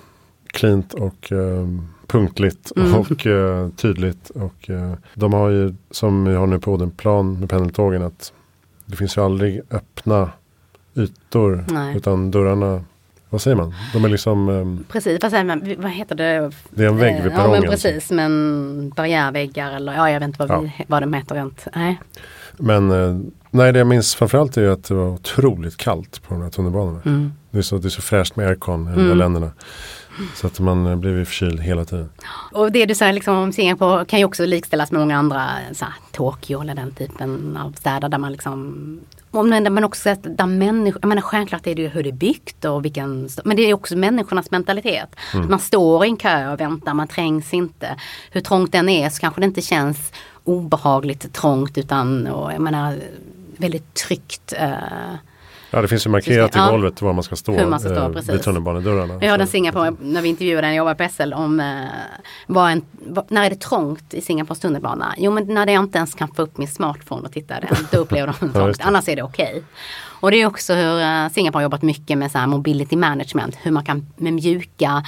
[0.47, 1.67] cleant och eh,
[2.07, 2.95] punktligt mm.
[2.95, 4.29] och eh, tydligt.
[4.29, 8.33] Och eh, de har ju, som vi har nu på Odenplan med pendeltågen, att
[8.85, 10.29] det finns ju aldrig öppna
[10.95, 11.65] ytor.
[11.67, 11.97] Nej.
[11.97, 12.83] Utan dörrarna
[13.31, 13.73] vad säger man?
[13.93, 14.49] De är liksom...
[14.49, 15.75] Um, precis, vad, säger man?
[15.77, 16.51] vad heter det?
[16.69, 17.53] Det är en vägg vid perrongen.
[17.53, 20.59] Ja men precis, men barriärväggar eller ja jag vet inte vad, ja.
[20.59, 21.67] vi, vad de heter rent.
[21.75, 21.99] Nej.
[22.57, 26.43] Men uh, nej det jag minns framförallt är att det var otroligt kallt på de
[26.43, 27.01] här tunnelbanorna.
[27.05, 27.33] Mm.
[27.51, 29.17] Det, är så, det är så fräscht med aircon i de mm.
[29.17, 29.51] länderna.
[30.35, 32.09] Så att man eh, blir förkyld hela tiden.
[32.51, 35.85] Och det du säger liksom om Singapore kan ju också likställas med många andra, så
[35.85, 38.99] här, Tokyo eller den typen av städer där man liksom
[39.31, 42.65] men, också att där människor, jag menar självklart är det ju hur det är byggt
[42.65, 45.15] och vilken, men det är också människornas mentalitet.
[45.33, 45.49] Mm.
[45.49, 47.95] Man står i en kö och väntar, man trängs inte.
[48.31, 50.11] Hur trångt den är så kanske det inte känns
[50.43, 52.95] obehagligt trångt utan, och, jag menar,
[53.57, 54.53] väldigt tryggt.
[54.57, 55.13] Eh,
[55.73, 58.33] Ja det finns ju markerat i golvet var man ska stå, man ska stå eh,
[58.33, 59.17] vid tunnelbanedörrarna.
[59.21, 61.65] Jag hörde en Singapore när vi intervjuade en, jag var på SL om eh,
[62.47, 65.13] var en, var, när är det trångt i Singapores tunnelbana?
[65.17, 67.97] Jo men när jag inte ens kan få upp min smartphone och titta den, då
[67.97, 68.77] upplever de trångt.
[68.79, 69.49] ja, Annars är det okej.
[69.49, 69.61] Okay.
[70.21, 73.57] Och det är också hur uh, Singapore har jobbat mycket med så här mobility management.
[73.61, 75.03] Hur man kan med mjuka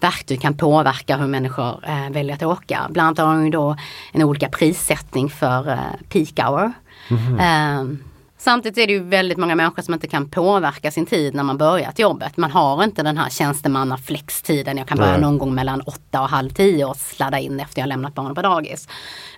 [0.00, 2.86] verktyg kan påverka hur människor uh, väljer att åka.
[2.90, 3.76] Bland annat har de ju då
[4.12, 6.72] en olika prissättning för uh, peak hour.
[7.10, 7.96] Mm -hmm.
[8.40, 11.58] Samtidigt är det ju väldigt många människor som inte kan påverka sin tid när man
[11.58, 12.36] börjat jobbet.
[12.36, 14.76] Man har inte den här tjänstemannaflextiden.
[14.76, 15.20] Jag kan börja Nej.
[15.20, 18.42] någon gång mellan åtta och halv tio och sladda in efter jag lämnat barnen på
[18.42, 18.88] dagis.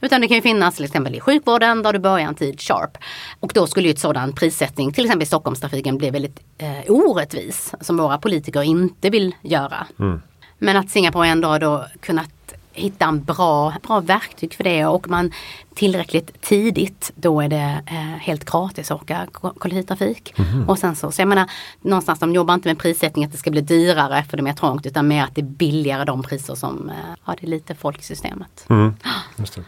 [0.00, 2.98] Utan det kan ju finnas till exempel i sjukvården där du börjar en tid sharp.
[3.40, 7.74] Och då skulle ju ett sådan prissättning, till exempel i Stockholmstrafiken, bli väldigt eh, orättvis.
[7.80, 9.86] Som våra politiker inte vill göra.
[9.98, 10.22] Mm.
[10.58, 12.30] Men att Singapore ändå har då kunnat
[12.72, 15.32] hitta en bra, bra verktyg för det och man
[15.74, 20.34] tillräckligt tidigt då är det eh, helt gratis att åka kollektivtrafik.
[20.38, 20.68] Mm.
[20.68, 23.50] Och sen så, så jag menar någonstans de jobbar inte med prissättning att det ska
[23.50, 26.54] bli dyrare för det är mer trångt utan mer att det är billigare de priser
[26.54, 28.66] som eh, ja, det lite folksystemet.
[28.68, 28.94] Mm.
[29.36, 29.62] Just det.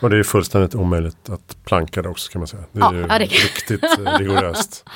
[0.00, 2.62] Och det är fullständigt omöjligt att planka det också kan man säga.
[2.72, 4.84] Det är ja, ju ja, det riktigt eh, rigoröst.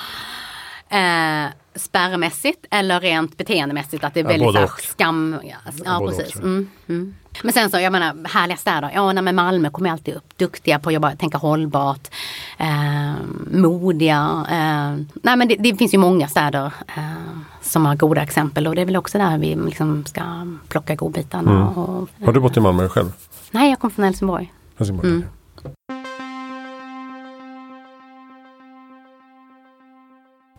[0.89, 5.41] Eh, spärrmässigt eller rent beteendemässigt att det är väldigt ja, så skam.
[5.43, 6.37] Ja, ja precis.
[6.37, 7.15] Mm, mm.
[7.43, 8.91] Men sen så, jag menar härliga städer.
[8.95, 10.39] Ja, nej, men Malmö kommer alltid upp.
[10.39, 12.09] Duktiga på att jobba, tänka hållbart.
[12.59, 13.15] Eh,
[13.51, 14.47] modiga.
[14.51, 17.03] Eh, nej men det, det, finns ju många städer eh,
[17.63, 20.23] som har goda exempel och det är väl också där vi liksom ska
[20.69, 21.51] plocka godbitarna.
[21.51, 21.69] Mm.
[21.69, 23.13] Och, har du bott i Malmö själv?
[23.51, 24.53] Nej, jag kom från Helsingborg.
[24.79, 25.25] Helsingborg mm.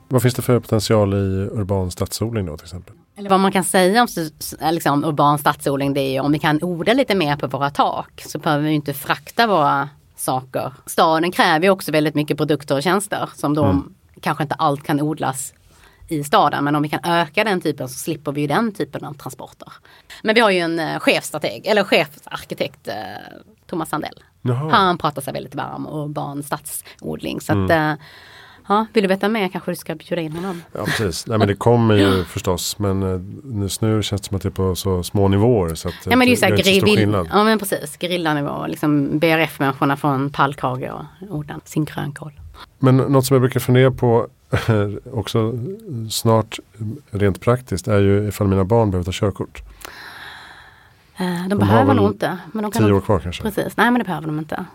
[0.10, 2.96] Vad finns det för potential i urban stadsodling då till exempel?
[3.18, 4.08] Eller vad man kan säga om
[4.72, 8.22] liksom, urban stadsodling det är ju om vi kan odla lite mer på våra tak
[8.26, 10.74] så behöver vi inte frakta våra saker.
[10.86, 13.94] Staden kräver ju också väldigt mycket produkter och tjänster som då mm.
[14.22, 15.54] kanske inte allt kan odlas
[16.08, 16.64] i staden.
[16.64, 19.74] Men om vi kan öka den typen så slipper vi ju den typen av transporter.
[20.24, 22.94] Men vi har ju en eh, chefstrateg, eller chefsarkitekt, eh,
[23.68, 24.24] Thomas Sandell.
[24.42, 24.70] Jaha.
[24.72, 27.42] Han pratar sig väldigt varm om urban stadsodling.
[27.42, 27.66] Så mm.
[27.66, 28.06] att, eh,
[28.70, 30.62] Ja, vill du veta mer kanske du ska bjuda in honom.
[30.74, 34.44] Ja precis, Nej, men det kommer ju förstås men just nu känns det som att
[34.44, 35.76] det är på så små nivåer.
[35.76, 39.20] Så att, ja men det är ju så här, grill, ja men precis, gerillanivå, liksom
[39.20, 42.32] BRF-människorna får en pallkrage och odlar sin grönkål.
[42.80, 44.28] Men något som jag brukar fundera på
[45.14, 45.54] också
[46.10, 46.60] snart
[47.12, 49.62] rent praktiskt är ju ifall mina barn behöver ta körkort.
[51.18, 52.38] De, de behöver nog inte.
[52.52, 53.44] Men de kan tio år kvar kanske?
[53.44, 54.66] Precis, nej men det behöver de inte.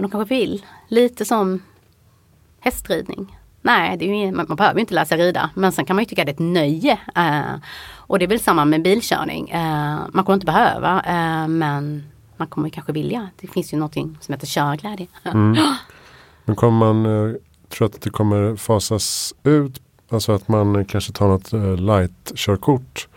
[0.00, 0.64] De kanske vill.
[0.88, 1.62] Lite som
[2.68, 3.38] hästridning.
[3.62, 6.02] Nej, det är ju, man, man behöver inte lära sig rida men sen kan man
[6.02, 6.98] ju tycka det är ett nöje.
[7.14, 7.60] Eh,
[7.96, 9.50] och det är väl samma med bilkörning.
[9.50, 12.02] Eh, man kommer inte behöva eh, men
[12.36, 13.28] man kommer kanske vilja.
[13.40, 15.06] Det finns ju någonting som heter körglädje.
[15.24, 15.56] Mm.
[16.44, 17.36] Men kommer man,
[17.68, 19.80] tror att det kommer fasas ut?
[20.10, 23.08] Alltså att man kanske tar något light-körkort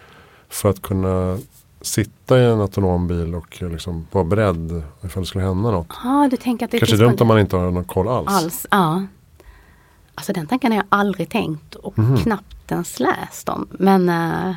[0.49, 1.37] för att kunna
[1.81, 5.87] sitta i en autonom bil och liksom vara beredd ifall det skulle hända något.
[6.03, 8.27] Ah, du tänker att det Kanske dumt om man inte har någon koll alls.
[8.29, 9.03] alls ja.
[10.15, 12.17] Alltså den tanken har jag aldrig tänkt och mm.
[12.17, 13.67] knappt ens läst om.
[13.71, 14.55] Men uh,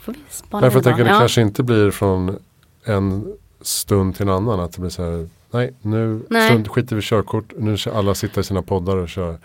[0.00, 1.18] får vi spara Därför jag tänker att det ja.
[1.18, 2.38] kanske inte blir från
[2.84, 4.60] en stund till en annan.
[4.60, 6.48] Att det blir så här, nej nu nej.
[6.48, 9.38] Stund, skiter vi körkort, nu ska alla sitta i sina poddar och köra.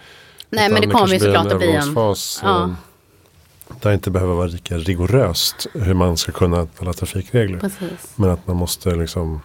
[0.50, 1.96] Nej men det kommer ju såklart att bli en...
[2.44, 2.76] Ja.
[3.82, 7.60] Där inte behöver vara lika rigoröst hur man ska kunna alla trafikregler.
[7.60, 8.14] Precis.
[8.16, 9.42] Men att man måste liksom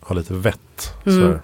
[0.00, 0.94] ha lite vett.
[1.06, 1.38] Mm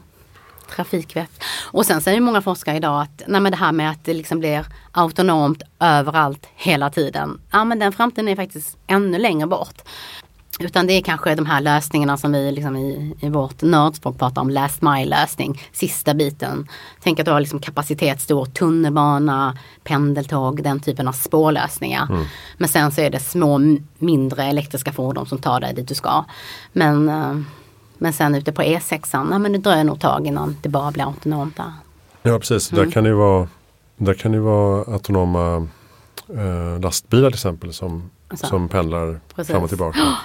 [0.71, 1.31] trafikvett.
[1.71, 4.39] Och sen säger många forskare idag att nej men det här med att det liksom
[4.39, 7.41] blir autonomt överallt hela tiden.
[7.51, 9.83] Ja men den framtiden är faktiskt ännu längre bort.
[10.61, 14.43] Utan det är kanske de här lösningarna som vi liksom i, i vårt nördspråk pratar
[14.43, 16.69] om, last mile lösning, sista biten.
[17.01, 22.07] Tänk att du har liksom kapacitet, stor tunnelbana, pendeltåg, den typen av spårlösningar.
[22.11, 22.25] Mm.
[22.57, 23.61] Men sen så är det små
[23.99, 26.25] mindre elektriska fordon som tar dig dit du ska.
[26.73, 27.41] Men uh,
[27.99, 31.05] men sen ute på E6, ja, men det dröjer nog tag innan det bara blir
[31.05, 31.73] autonomt där.
[32.23, 32.85] Ja precis, mm.
[32.85, 33.49] där kan det ju vara,
[33.97, 35.69] där kan det vara autonoma
[36.29, 39.53] eh, lastbilar till exempel som, Alltså, som pendlar precis.
[39.53, 39.99] fram och tillbaka.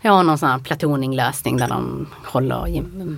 [0.00, 3.16] Ja, någon sån här platoninglösning där de håller gem-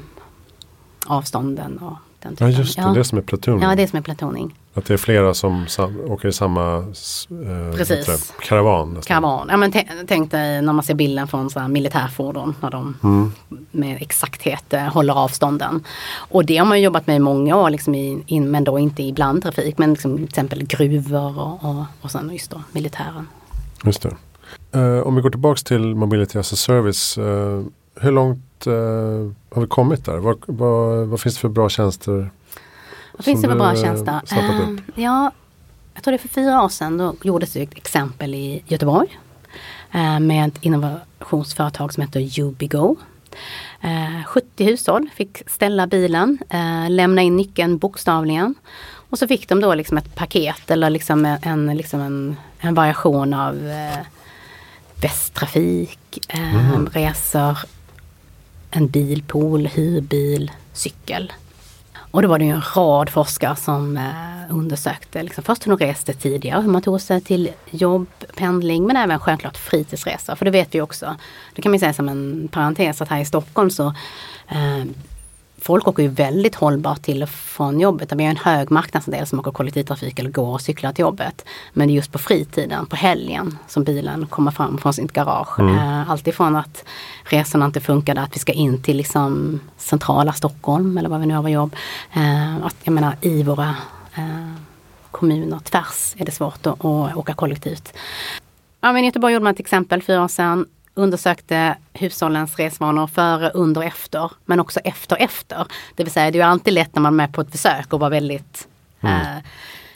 [1.07, 2.51] avstånden och den Ja typen.
[2.53, 2.89] just det, ja.
[2.89, 3.61] det som är platoon.
[3.61, 4.55] ja, det är som är platoning.
[4.75, 5.67] Att det är flera som
[6.07, 8.07] åker i samma eh, Precis.
[8.07, 8.19] det?
[8.47, 8.89] karavan.
[8.95, 9.03] nästan.
[9.23, 9.47] Karavan.
[9.51, 9.73] Ja, men
[10.07, 12.55] tänk dig när man ser bilden från så här militärfordon.
[12.61, 13.33] När de Mm.
[13.71, 15.85] med exakthet eh, håller avstånden.
[16.17, 19.03] Och det har man jobbat med i många år, liksom i, in, men då inte
[19.03, 19.79] i blandtrafik.
[19.79, 23.29] Men liksom, till exempel gruvor och, och, och sen just då militären.
[23.85, 24.17] Just det.
[24.73, 27.19] Eh, om vi går tillbaks till Mobility as a Service.
[27.19, 27.63] eh,
[28.01, 28.73] hur långt eh,
[29.55, 30.17] har vi kommit där?
[30.19, 32.31] Vad, vad, vad finns det för bra tjänster?
[33.21, 34.21] Vad finns det för bra tjänster?
[34.33, 34.81] Eh, upp?
[34.95, 35.31] ja,
[35.95, 39.19] jag tror det är för fyra år sedan då gjordes det ett exempel i Göteborg.
[39.93, 42.97] eh, med ett innovationsföretag som heter Ubigo.
[43.81, 46.39] Eh, 70 hushåll fick ställa bilen,
[46.89, 48.55] lämna in nyckeln bokstavligen.
[49.11, 53.35] Och så fick de då liksom ett paket eller liksom en, liksom en, en variation
[53.35, 53.55] av
[55.03, 57.59] västtrafik, eh, resor,
[58.71, 61.33] en bilpool, hyrbil, cykel.
[62.11, 65.85] Och då var det ju en rad forskare som eh, undersökte liksom, först hur de
[65.87, 70.35] reste tidigare, hur man tog sig till jobb, pendling men även självklart fritidsresor.
[70.35, 71.17] För det vet vi också.
[71.55, 73.87] Det kan man säga som en parentes att här i Stockholm så
[74.49, 74.85] eh,
[75.63, 78.13] Folk åker ju väldigt hållbart till och från jobbet.
[78.13, 81.45] Vi har en hög marknadsandel som åker kollektivtrafik eller går och cyklar till jobbet.
[81.73, 85.61] Men det är just på fritiden, på helgen, som bilen kommer fram från sitt garage.
[85.61, 86.85] Eh, Alltifrån att
[87.25, 91.35] resorna inte funkade, att vi ska in till liksom centrala Stockholm eller vad vi nu
[91.35, 91.77] har för jobb.
[92.13, 93.75] Eh, att, jag menar i våra
[94.15, 94.55] eh,
[95.11, 97.93] kommuner tvärs är det svårt att, att åka kollektivt.
[98.81, 100.67] Ja, men I Göteborg gjorde man ett exempel fyra år sedan.
[101.01, 104.31] Undersökte hushållens resvanor före, under, efter.
[104.45, 105.67] Men också efter, efter.
[105.97, 108.01] Det vill säga det är alltid lätt när man är med på ett försök och
[108.01, 108.69] vara väldigt
[109.01, 109.39] eh,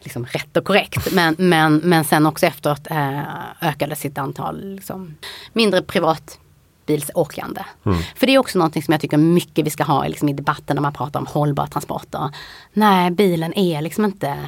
[0.00, 1.12] liksom rätt och korrekt.
[1.12, 3.20] Men, men, men sen också efteråt eh,
[3.60, 5.14] ökade sitt antal liksom,
[5.52, 7.64] mindre privatbilsåkande.
[8.16, 10.76] För det är också någonting som jag tycker mycket vi ska ha liksom, i debatten
[10.76, 12.30] när man pratar om hållbara transporter.
[12.72, 14.38] Nej, bilen är liksom inte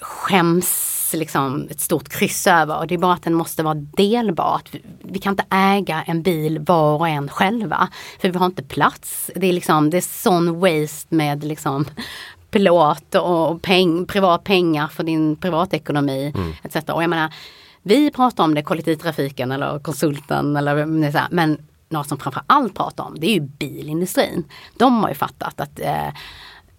[0.00, 2.86] skäms liksom ett stort kryss över.
[2.86, 4.60] Det är bara att den måste vara delbar.
[5.02, 7.88] Vi- kan inte äga en bil var och en själva.
[8.20, 9.30] För vi har inte plats.
[9.34, 11.84] Det är liksom, det är sån waste med liksom
[12.50, 16.34] pilot och peng, privat pengar för din privatekonomi.
[16.62, 16.76] Etc.
[16.76, 17.34] Och jag menar,
[17.82, 22.74] vi pratar om det, kollektivtrafiken eller konsulten eller så här, men något som framför allt
[22.74, 24.44] pratar om det är ju bilindustrin.
[24.76, 26.08] De har ju fattat att eh,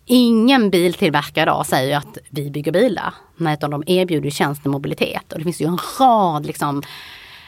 [0.05, 3.13] Ingen biltillverkare idag säger att vi bygger bilar.
[3.37, 5.33] Nej, utan de erbjuder tjänsten mobilitet.
[5.33, 6.81] Och det finns ju en rad liksom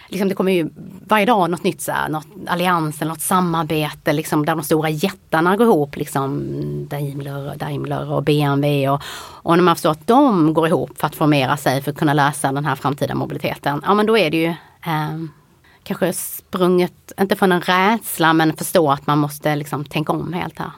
[0.08, 0.70] Liksom det kommer ju
[1.08, 4.90] varje dag något nytt, så här, något allians eller något samarbete liksom, där de stora
[4.90, 5.96] jättarna går ihop.
[5.96, 6.42] Liksom
[6.90, 8.90] Daimler, Daimler och BMW.
[8.90, 11.98] Och, och när man förstår att de går ihop för att formera sig för att
[11.98, 13.82] kunna lösa den här framtida mobiliteten.
[13.86, 14.48] Ja men då är det ju
[14.86, 15.20] eh,
[15.84, 20.60] kanske sprunget, inte från en rädsla men förstå att man måste liksom tänka om helt
[20.60, 20.72] här.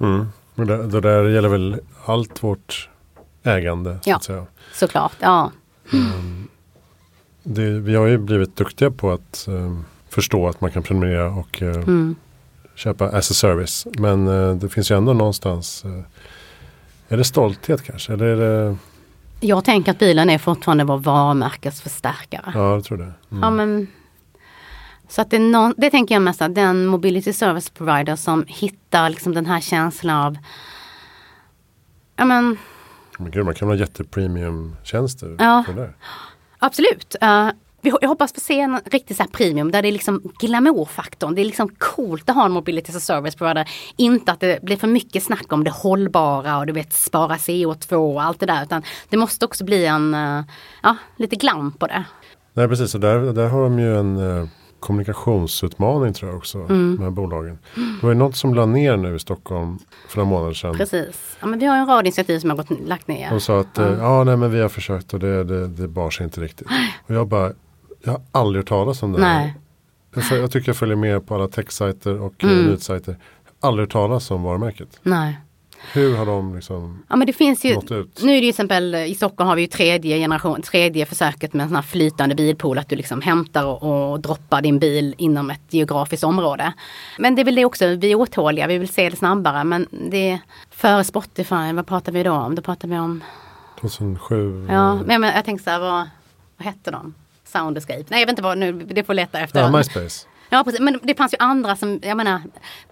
[0.00, 0.26] Mm.
[0.54, 2.88] Och Det, det där gäller väl allt vårt
[3.42, 3.98] ägande.
[4.04, 4.16] Så Ja.
[4.16, 4.46] att säga.
[4.74, 5.50] Såklart, ja.
[7.42, 11.62] Det, vi har ju blivit duktiga på att eh, förstå att man kan prenumerera och
[11.62, 12.14] eh, Mm.
[12.74, 13.86] köpa as a service.
[13.98, 16.00] Men eh, det finns ju ändå någonstans eh,
[17.08, 18.12] Är det stolthet kanske?
[18.12, 18.76] Eller är det,
[19.40, 22.52] Jag tänker att bilen är fortfarande vår varumärkesförstärkare.
[22.54, 23.12] ja jag tror det.
[23.30, 23.42] Mm.
[23.42, 23.86] Ja, men,
[25.12, 29.10] så att det, någon, det tänker jag mest att den mobility service provider som hittar
[29.10, 30.38] liksom den här känslan av
[32.16, 32.56] Ja men
[33.18, 35.36] Men gud, man kan ha jättepremium-tjänster.
[35.38, 35.64] Ja.
[35.66, 35.94] för det där.
[36.58, 37.16] absolut.
[37.82, 41.34] Vi, jag hoppas få se en riktig så här premium där det är liksom glamourfaktorn.
[41.34, 43.68] Det är liksom coolt att ha en mobility service provider.
[43.96, 47.94] Inte att det blir för mycket snack om det hållbara och du vet spara CO2
[47.94, 48.62] och allt det där.
[48.62, 50.44] Utan det måste också bli en, eh,
[50.82, 52.04] ja, lite glam på det.
[52.54, 54.48] Nej precis, och där, där har de ju en eh,
[54.82, 56.58] kommunikationsutmaning tror jag också.
[56.58, 56.98] Mm.
[57.02, 57.58] Här bolagen.
[57.74, 60.76] Det var ju något som la ner nu i Stockholm för några månader sedan.
[60.76, 61.36] Precis.
[61.40, 63.30] Ja, men vi har en rad initiativ som har gått, lagt ner.
[63.30, 66.10] De sa att eh, ja, nej, men vi har försökt och det, det, det bar
[66.10, 66.66] sig inte riktigt.
[67.06, 67.52] Och jag bara,
[68.02, 69.38] jag har aldrig hört talas om det här.
[69.38, 69.54] Nej.
[70.14, 72.64] Jag, följer- jag tycker jag följer med på alla techsajter och mm.
[72.64, 73.16] nyhetssajter.
[73.60, 75.00] Aldrig hört talas om varumärket.
[75.02, 75.40] Nej.
[75.92, 78.22] Hur har de liksom Ja men det finns ju, nått ut?
[78.22, 81.64] nu är det ju exempel i Stockholm har vi ju tredje generation, tredje försöket med
[81.64, 82.78] en sån här flytande bilpool.
[82.78, 86.72] Att du liksom hämtar och, och droppar din bil inom ett geografiskt område.
[87.18, 89.64] Men det är väl det också, vi är otåliga, vi vill se det snabbare.
[89.64, 90.38] Men det
[90.70, 92.54] före Spotify, vad pratar vi då om?
[92.54, 93.24] Då pratar vi om,
[93.80, 94.66] 2007?
[94.68, 96.08] ja men, men jag tänkte så här, vad,
[96.56, 97.14] vad hette de?
[97.44, 98.04] Sound Escape?
[98.08, 99.60] Nej jag vet inte vad, nu, det får leta efter.
[99.60, 100.26] Ja, MySpace.
[100.54, 102.40] Ja precis, men det fanns ju andra som, jag menar,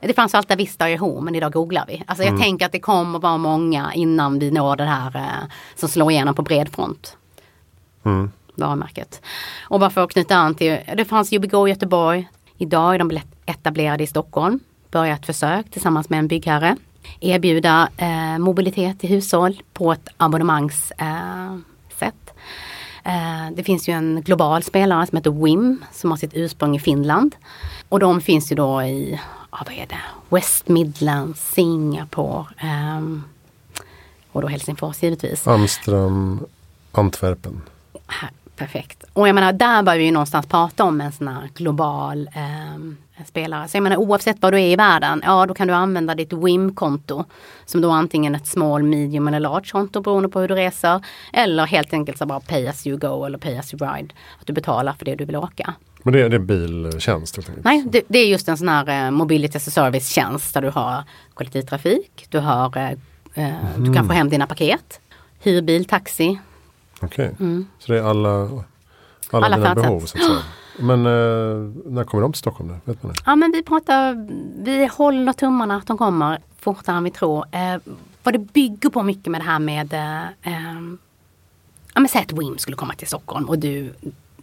[0.00, 2.02] det fanns ju Alta Vista och Yahoo men idag googlar vi.
[2.06, 5.88] Alltså jag tänker att det kommer vara många innan vi når det här eh, som
[5.88, 7.16] slår igenom på bred front.
[8.04, 8.30] Mm.
[8.54, 9.22] Varumärket.
[9.62, 12.28] Och bara för att knyta an till, det fanns UBGO i Göteborg.
[12.58, 14.60] Idag är de etablerade i Stockholm.
[14.90, 16.76] Börjat ett försök tillsammans med en byggherre.
[17.20, 21.00] Erbjuda eh, mobilitet i hushåll på ett abonnemangsätt.
[21.00, 21.56] Eh, eh,
[23.52, 27.36] det finns ju en global spelare som heter WIM som har sitt ursprung i Finland.
[27.88, 29.20] Och de finns ju då i,
[29.50, 32.44] ja, vad är det, West Midlands, Singapore
[32.98, 33.24] um,
[34.32, 35.46] och då Helsingfors givetvis.
[35.46, 36.40] Amsterdam,
[36.92, 37.62] Antwerpen.
[38.60, 39.04] Perfekt.
[39.12, 42.76] Och jag menar där börjar vi ju någonstans prata om en sån här global eh,
[43.24, 43.68] spelare.
[43.68, 46.32] Så jag menar oavsett var du är i världen, ja då kan du använda ditt
[46.32, 47.24] WIM-konto.
[47.64, 51.04] Som då antingen ett small, medium eller large konto beroende på hur du reser.
[51.32, 54.14] Eller helt enkelt så bara pay as you go eller pay as you ride.
[54.40, 55.74] Att du betalar för det du vill åka.
[56.02, 57.38] Men det är, det är biltjänst?
[57.62, 60.70] Nej, det, det, är just en sån här eh, mobility as a service-tjänst där du
[60.70, 61.04] har
[61.34, 62.88] kollektivtrafik, du har eh,
[63.34, 63.58] mm.
[63.76, 64.06] du kan mm.
[64.06, 65.00] få hem dina paket,
[65.40, 66.38] hyrbil, taxi,
[67.00, 67.46] Okej, okay.
[67.46, 67.66] mm.
[67.78, 68.30] så det är alla,
[69.30, 70.38] alla, alla dina behov så att säga.
[70.78, 72.68] Men eh, när kommer de till Stockholm?
[72.68, 72.92] Då?
[72.92, 73.18] Vet man det?
[73.26, 74.26] Ja men vi pratar,
[74.64, 77.44] vi håller tummarna att de kommer fortare än vi tror.
[77.52, 77.76] Eh,
[78.22, 80.80] vad det bygger på mycket med det här med, eh, eh,
[81.94, 83.92] ja men säg att WIM skulle komma till Stockholm och du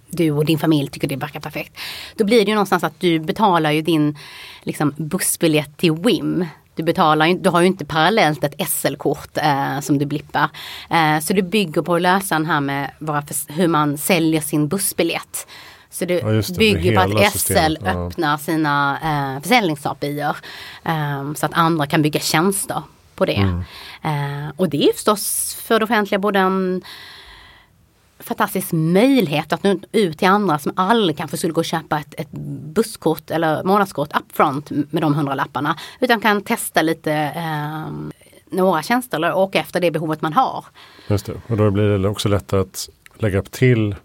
[0.10, 1.78] du och din familj tycker det verkar perfekt.
[2.16, 4.18] Då blir det ju någonstans att du betalar ju din
[4.64, 6.46] liksom, bussbiljett till WIM
[6.78, 10.50] du, betalar, du har ju inte parallellt ett SL-kort eh, som du blippar.
[10.90, 14.68] Eh, så det bygger på att lösa den här med för, hur man säljer sin
[14.68, 15.48] bussbiljett.
[15.90, 17.80] Så det, ja, det bygger på att systemet.
[17.80, 17.92] SL ja.
[17.92, 20.34] öppnar sina eh, försäljnings-API
[20.84, 22.84] eh, så att andra kan bygga tjänster
[23.16, 23.34] på det.
[23.34, 23.64] Mm.
[24.02, 26.82] Eh, och det är förstås för det offentliga både en
[28.20, 32.14] fantastisk möjlighet att nå ut till andra som aldrig kanske skulle gå och köpa ett,
[32.18, 32.32] ett
[32.76, 35.78] busskort eller månadskort upfront med de hundra lapparna.
[36.00, 37.92] Utan kan testa lite eh,
[38.50, 40.66] några tjänster eller åka efter det behovet man har.
[41.08, 43.96] Just det, och då blir det också lättare att lägga upp till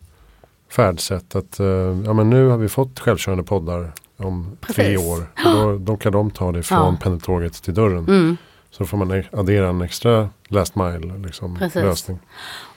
[0.72, 1.36] färdsätt.
[1.36, 1.66] Att, eh,
[2.04, 4.76] ja, men nu har vi fått självkörande poddar om Precis.
[4.76, 5.26] tre år.
[5.44, 6.98] Då, då kan de ta det från ja.
[7.02, 7.98] pendeltåget till dörren.
[8.08, 8.36] Mm.
[8.70, 12.18] Så får man addera en extra last mile liksom, lösning.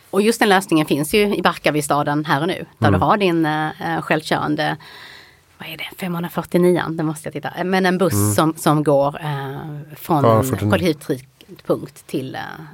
[0.10, 2.66] Och just den lösningen finns ju i Barkarbystaden här och nu.
[2.78, 3.00] Där mm.
[3.00, 4.78] du har din uh, självkörande
[5.58, 8.34] vad är det, 549, det måste jag titta, men en buss mm.
[8.34, 12.66] som, som går uh, från ja, kollektivpunkt till uh,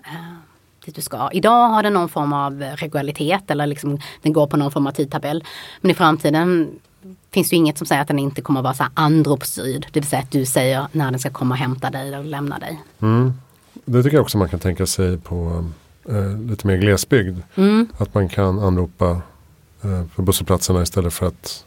[0.85, 1.29] dit du ska.
[1.31, 4.91] Idag har den någon form av regularitet eller liksom den går på någon form av
[4.91, 5.43] tidtabell.
[5.81, 6.69] Men i framtiden
[7.31, 9.87] finns det inget som säger att den inte kommer att vara så här andropsstyrd.
[9.91, 12.59] Det vill säga att du säger när den ska komma och hämta dig eller lämna
[12.59, 12.81] dig.
[12.99, 13.33] Mm.
[13.85, 15.65] Det tycker jag också man kan tänka sig på
[16.09, 17.39] eh, lite mer glesbygd.
[17.55, 17.87] Mm.
[17.97, 19.21] Att man kan anropa
[19.81, 21.65] eh, för busshållplatserna istället för att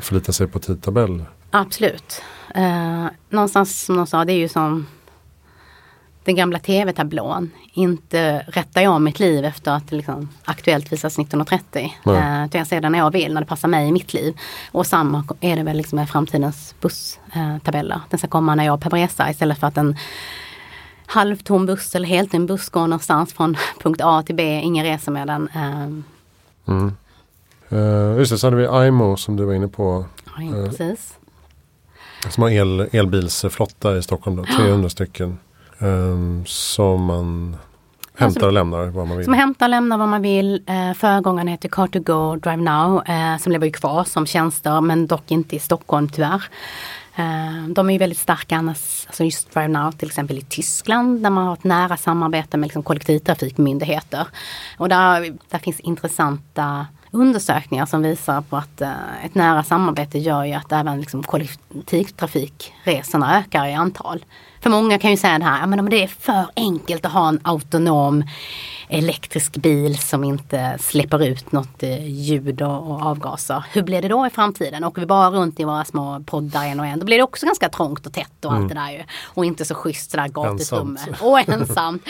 [0.00, 1.24] förlita sig på tidtabell.
[1.50, 2.22] Absolut.
[2.54, 4.86] Eh, någonstans som de sa, det är ju som
[6.26, 7.50] den gamla tv-tablån.
[7.72, 11.94] Inte rättar jag mitt liv efter att liksom aktuellt visas 1930.
[12.06, 14.36] Eh, jag ser det när jag vill, när det passar mig i mitt liv.
[14.72, 18.00] Och samma är det väl liksom med framtidens busstabeller.
[18.10, 19.96] Den ska komma när jag på resa istället för att den
[21.06, 25.10] halvtom buss eller helt en buss går någonstans från punkt A till B, ingen resa
[25.10, 25.48] med den.
[25.54, 26.04] Ehm.
[26.68, 26.96] Mm.
[27.72, 30.04] Uh, just det, så hade vi IMO som du var inne på.
[30.38, 31.18] Ja, uh, precis.
[32.30, 35.38] Som har el, elbilsflotta i Stockholm, då, 300 stycken.
[35.78, 37.56] Um, som man
[38.18, 39.24] hämtar och lämnar vad man vill.
[39.24, 40.62] Som hämtar och lämnar vad man vill.
[40.70, 45.56] Uh, föregångaren heter Car2Go Drive Now uh, som lever kvar som tjänster men dock inte
[45.56, 46.42] i Stockholm tyvärr.
[47.18, 51.30] Eh, de är väldigt starka annars, alltså just Drive Now till exempel i Tyskland där
[51.30, 54.26] man har ett nära samarbete med liksom kollektivtrafikmyndigheter.
[54.78, 60.44] Och där, där finns intressanta undersökningar som visar på att uh, ett nära samarbete gör
[60.44, 64.24] ju att även liksom kollektivtrafikresorna ökar i antal.
[64.60, 67.28] För många kan ju säga det här, men om det är för enkelt att ha
[67.28, 68.24] en autonom
[68.88, 73.64] elektrisk bil som inte släpper ut något eh, ljud och, avgaser.
[73.72, 74.84] Hur blir det då i framtiden?
[74.84, 77.46] Åker vi bara runt i våra små poddar en och en, då blir det också
[77.46, 78.62] ganska trångt och tätt och mm.
[78.62, 79.04] allt det där ju.
[79.24, 81.16] Och inte så schysst sådär gatusrummel.
[81.20, 82.02] Och ensamt.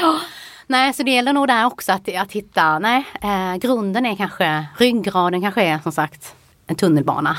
[0.66, 4.66] Nej, så det gäller nog där också att, att hitta, nej, eh, grunden är kanske,
[4.78, 6.34] ryggraden kanske är som sagt
[6.66, 7.36] en tunnelbana.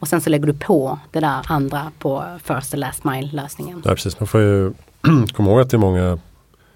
[0.00, 3.82] Och sen så lägger du på det där andra på first and last mile lösningen.
[3.84, 4.20] Ja, precis.
[4.20, 4.72] Man får ju
[5.32, 6.18] komma ihåg att det är många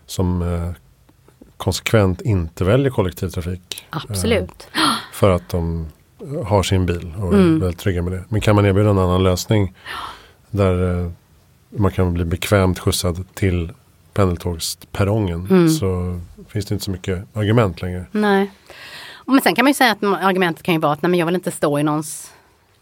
[0.06, 0.70] som eh,
[1.56, 3.86] konsekvent inte väljer kollektivtrafik.
[3.90, 4.68] Absolut.
[4.72, 4.80] Eh,
[5.12, 5.86] för att de
[6.44, 7.60] har sin bil och är mm.
[7.60, 8.24] väldigt trygga med det.
[8.28, 9.74] Men kan man erbjuda en annan lösning
[10.50, 11.10] där eh,
[11.68, 13.72] man kan bli bekvämt skjutsad till
[14.12, 15.68] pendeltågsperrongen mm.
[15.68, 18.06] så finns det inte så mycket argument längre.
[18.12, 18.50] Nej.
[19.26, 21.26] Men sen kan man ju säga att argumentet kan ju vara att nej, men jag
[21.26, 22.33] vill inte stå i någons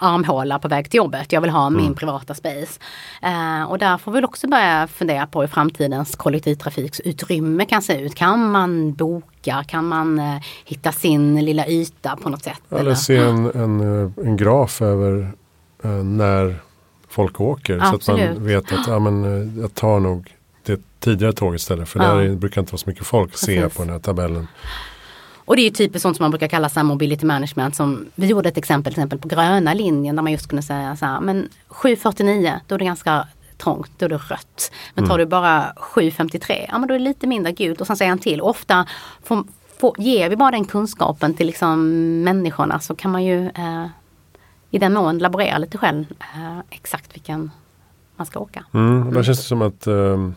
[0.03, 1.33] armhåla på väg till jobbet.
[1.33, 1.83] Jag vill ha mm.
[1.83, 2.81] min privata space.
[3.23, 8.15] Eh, och där får vi också börja fundera på hur framtidens kollektivtrafiksutrymme kan se ut.
[8.15, 9.65] Kan man boka?
[9.69, 12.61] Kan man eh, hitta sin lilla yta på något sätt?
[12.71, 15.33] Eller, eller se en, en, eh, en graf över
[15.85, 16.57] eh, när
[17.09, 17.79] folk åker.
[17.83, 18.05] Absolut.
[18.05, 20.35] Så att man vet att ja, men, eh, jag tar nog
[20.65, 21.89] det tidigare tåget istället.
[21.89, 22.15] För ja.
[22.15, 24.49] där brukar inte vara så mycket folk se på den här tabellen.
[25.45, 27.77] Och det är typiskt sånt som man brukar kalla så mobility management.
[27.77, 30.97] Som, vi gjorde ett exempel, till exempel på gröna linjen där man just kunde säga
[30.97, 33.27] så här, men 7.49 då är det ganska
[33.59, 34.73] trångt, då är det rött.
[34.95, 35.27] Men tar mm.
[35.27, 38.19] du bara 7.53, ja men då är det lite mindre gult och sen säger han
[38.19, 38.41] till.
[38.41, 38.87] ofta
[39.23, 39.45] får,
[39.81, 41.89] får, ger vi bara den kunskapen till liksom
[42.23, 43.87] människorna så kan man ju eh,
[44.71, 47.51] i den mån laborera lite själv eh, exakt vilken
[48.17, 48.65] man ska åka.
[48.75, 50.31] Mm, då känns det som att eh,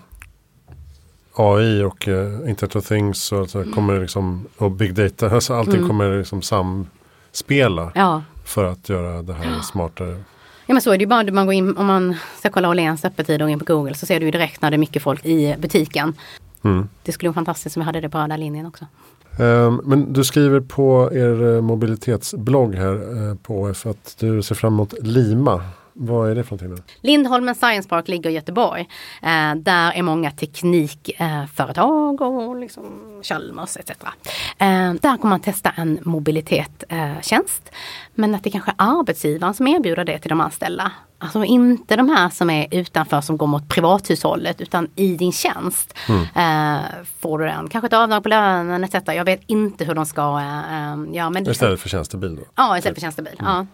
[1.35, 3.73] AI och uh, Internet of Things och, så mm.
[3.73, 5.87] kommer liksom, och Big Data, alltså allting mm.
[5.87, 8.23] kommer liksom samspela ja.
[8.45, 10.23] för att göra det här smartare.
[10.65, 13.05] Ja men så är det ju bara, man går in, om man ska kolla Åhléns
[13.05, 15.25] öppettider och in på Google så ser du ju direkt när det är mycket folk
[15.25, 16.13] i butiken.
[16.63, 16.89] Mm.
[17.03, 18.85] Det skulle vara fantastiskt om vi hade det på röda linjen också.
[19.39, 24.55] Um, men du skriver på er uh, mobilitetsblogg här uh, på OF att du ser
[24.55, 25.63] fram emot Lima.
[25.97, 26.95] Vad är det för någonting?
[27.01, 28.89] Lindholmen Science Park ligger i Göteborg.
[29.21, 32.85] Eh, där är många teknikföretag eh, och liksom
[33.23, 33.89] Chalmers etc.
[34.57, 37.61] Eh, där kommer man testa en mobilitetstjänst.
[37.65, 37.75] Eh,
[38.13, 40.91] men att det kanske är arbetsgivaren som erbjuder det till de anställda.
[41.19, 45.93] Alltså inte de här som är utanför som går mot privathushållet utan i din tjänst.
[46.09, 46.21] Mm.
[46.21, 46.85] Eh,
[47.19, 48.95] får du den, kanske ett avdrag på lönen etc.
[49.05, 52.41] Jag vet inte hur de ska eh, ja, men Istället för tjänstebil då?
[52.55, 53.35] Ja, istället för tjänstebil.
[53.39, 53.51] Mm.
[53.51, 53.65] Ja.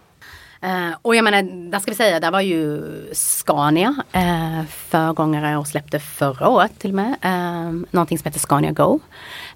[0.61, 2.81] Eh, och jag menar, där ska vi säga, där var ju
[3.13, 7.15] Scania eh, föregångare och släppte förra året till och med.
[7.21, 8.99] eh, någonting som heter Scania Go.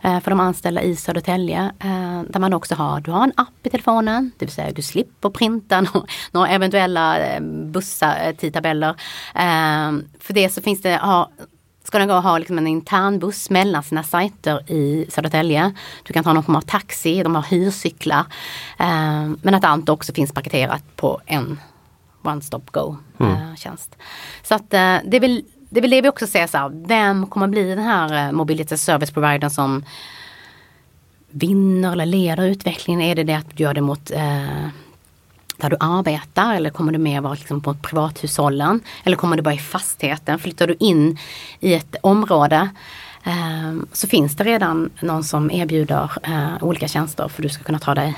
[0.01, 1.71] Eh, för de anställda i Södertälje.
[1.79, 4.31] Eh, där man också har, du har en app i telefonen.
[4.37, 8.95] Det vill säga du slipper printa några, några eventuella eh, bussar, eh, tidtabeller.
[10.19, 11.27] för det så finns det, har
[11.87, 15.73] ska den gå och ha liksom en intern buss mellan sina sajter i Södertälje.
[16.03, 18.25] Du kan ta någon form av taxi, de har hyrcyklar.
[18.79, 21.59] Eh, men att allt också finns paketerat på en
[22.23, 23.31] One Stop Go mm.
[23.31, 23.73] eh.
[24.43, 26.87] Så att eh, det, är väl, det är väl det vi också ser så här,
[26.87, 29.83] vem kommer bli den här eh, mobility service providern som
[31.29, 33.01] vinner eller leder utvecklingen?
[33.01, 34.67] Är det det att du gör det mot eh,
[35.57, 38.81] där du arbetar eller kommer du mer vara liksom på privathushållen?
[39.03, 40.39] Eller kommer du bara i fastigheten?
[40.39, 41.17] Flyttar du in
[41.59, 42.69] i ett område
[43.23, 47.79] eh, så finns det redan någon som erbjuder eh, olika tjänster för du ska kunna
[47.79, 48.15] ta dig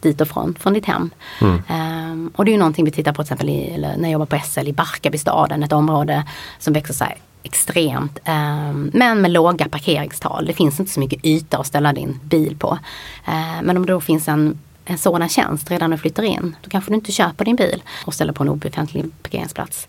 [0.00, 1.10] dit och från, från ditt hem.
[1.40, 1.56] Mm.
[1.56, 4.26] Eh, och det är ju någonting vi tittar på till exempel i, när jag jobbar
[4.26, 6.24] på SL i Barkarbystaden, ett område
[6.58, 8.18] som växer sig extremt.
[8.24, 10.46] Eh, men med låga parkeringstal.
[10.46, 12.78] Det finns inte så mycket yta att ställa din bil på.
[13.24, 16.56] Eh, men om det då finns en en sådan tjänst redan när du flyttar in.
[16.62, 19.88] Då kanske du inte köper din bil och ställer på en obefintlig parkeringsplats.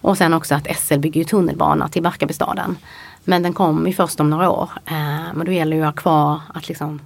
[0.00, 2.76] Och sen också att SL bygger ju tunnelbana till Barkarbystaden.
[3.24, 4.70] Men den kommer ju först om några år.
[4.86, 7.00] Eh, men då gäller ju att ha kvar att liksom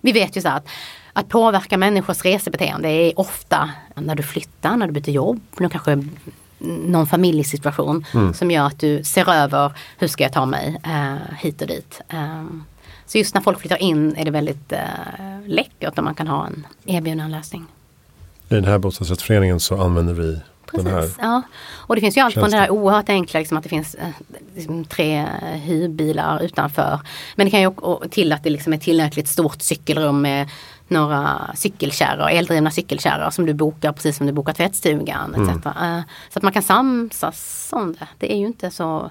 [0.00, 0.68] Vi vet ju så att
[1.16, 6.04] att påverka människors resebeteende är ofta när du flyttar, när du byter jobb, när kanske
[6.58, 8.34] någon familjesituation mm.
[8.34, 12.00] som gör att du ser över hur ska jag ta mig eh, hit och dit.
[12.12, 12.64] Um,
[13.06, 14.78] så just när folk flyttar in är det väldigt eh,
[15.46, 17.66] läckert om man kan ha en erbjuden lösning.
[18.48, 20.40] I den här bostadsrättsföreningen så använder vi
[20.70, 21.42] Precis, den här ja.
[21.72, 24.08] Och det finns ju allt från det här oerhört enkla, liksom att det finns eh,
[24.54, 27.00] liksom tre hyrbilar utanför.
[27.36, 30.48] Men det kan ju också till att det liksom är tillräckligt stort cykelrum med
[30.88, 35.34] några cykelkärror, eldrivna cykelkärror som du bokar precis som du bokar tvättstugan.
[35.34, 35.48] Mm.
[35.48, 38.06] Eh, så att man kan samsas om det.
[38.18, 39.10] Det är ju inte så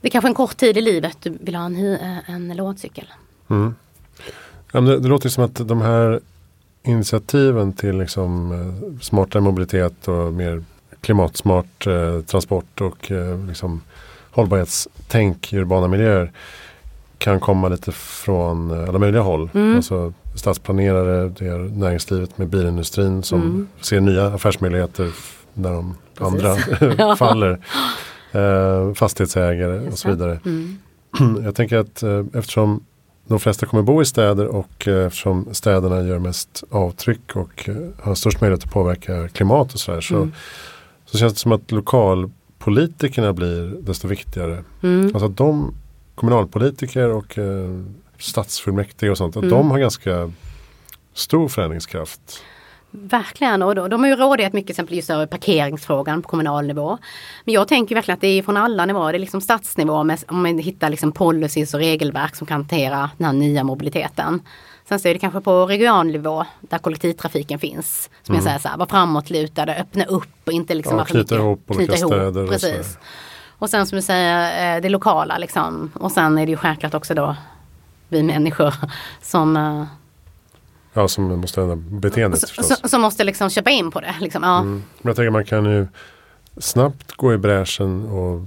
[0.00, 3.06] det är kanske en kort tid i livet du vill ha en, eh, en lådcykel.
[3.50, 3.74] Mm.
[4.72, 6.20] Det, det, låter som att de här
[6.82, 10.64] initiativen till liksom, eh, smartare mobilitet och mer
[11.00, 13.82] klimatsmart eh, transport och eh, liksom,
[14.30, 16.32] hållbarhetstänk i urbana miljöer
[17.18, 19.50] kan komma lite från eh, alla möjliga håll.
[19.54, 19.76] Mm.
[19.76, 23.68] Alltså stadsplanerare, det är näringslivet med bilindustrin som mm.
[23.80, 25.12] ser nya affärsmöjligheter
[25.54, 26.44] när de Precis.
[26.88, 27.58] andra faller
[28.32, 30.40] eh, fastighetsägare och så vidare.
[30.44, 30.78] Mm.
[31.44, 32.84] Jag tänker att eh, eftersom
[33.26, 37.76] de flesta kommer bo i städer och eh, eftersom städerna gör mest avtryck och eh,
[38.02, 40.32] har störst möjlighet att påverka klimat och sådär så, mm.
[41.04, 44.64] så känns det som att lokalpolitikerna blir desto viktigare.
[44.82, 45.06] Mm.
[45.06, 45.74] Alltså att de
[46.14, 47.80] kommunalpolitiker och eh,
[48.18, 49.56] stadsfullmäktige och sånt, att mm.
[49.56, 50.32] de har ganska
[51.14, 52.42] stor förändringskraft.
[52.90, 56.98] Verkligen och de, har ju rådighet mycket exempel just över parkeringsfrågan på kommunal nivå.
[57.44, 60.24] Men jag tänker verkligen att det är från alla nivåer, det är liksom stadsnivå med,
[60.28, 64.42] om man hittar liksom policies och regelverk som kan hantera den här nya mobiliteten.
[64.88, 68.10] Sen så är det kanske på regional nivå där kollektivtrafiken finns.
[68.22, 68.36] Som mm.
[68.36, 71.84] jag säger så här, var framåtlutade, öppna upp och inte liksom ja, knyta ihop olika
[71.84, 72.46] knyta ihop, städer.
[72.46, 72.96] Precis.
[72.96, 75.92] Och, och sen som du säger eh, det lokala liksom.
[75.94, 77.36] Och sen är det ju självklart också då
[78.08, 78.74] vi människor
[79.22, 79.84] som eh,
[80.92, 82.90] Ja, som måste ändra beteendet förstås.
[82.90, 84.14] Som måste liksom köpa in på det.
[84.20, 84.42] Liksom.
[84.42, 84.58] Ja.
[84.58, 84.72] Mm.
[84.72, 85.86] Men jag tänker man kan ju
[86.58, 88.42] snabbt gå i bräschen och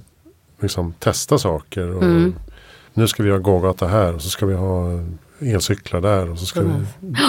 [0.60, 1.96] liksom testa saker.
[1.96, 2.36] Och mm.
[2.94, 4.90] Nu ska vi ha gågata här och så ska vi ha
[5.40, 6.30] elcyklar där.
[6.30, 6.88] Och så ska mm.
[7.00, 7.16] vi...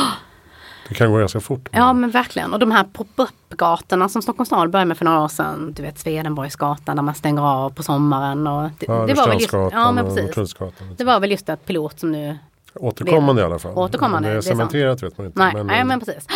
[0.88, 1.68] Det kan gå ganska fort.
[1.72, 2.52] Ja men verkligen.
[2.52, 5.72] Och de här pop-up-gatorna som Stockholms stad började med för några år sedan.
[5.76, 8.46] Du vet Swedenborgsgatan där man stänger av på sommaren.
[8.46, 10.56] Och det, ja, det var väl just, ja, men precis.
[10.96, 12.38] Det var väl just ett pilot som nu
[12.74, 13.72] Återkommande i alla fall.
[13.74, 14.28] Återkommande.
[14.28, 15.38] Det är cementerat vet man inte.
[15.38, 16.26] Nej, men, nej, men precis.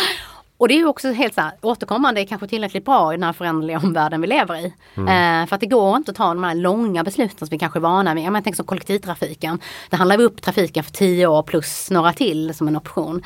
[0.59, 3.23] Och det är ju också helt så här, återkommande är kanske tillräckligt bra i den
[3.23, 4.73] här föränderliga omvärlden vi lever i.
[4.95, 5.41] Mm.
[5.41, 7.79] Eh, för att det går inte att ta de här långa besluten som vi kanske
[7.79, 8.23] är vana vid.
[8.23, 9.59] Jag tänker som kollektivtrafiken.
[9.89, 13.23] Det handlar vi upp trafiken för tio år plus några till som en option.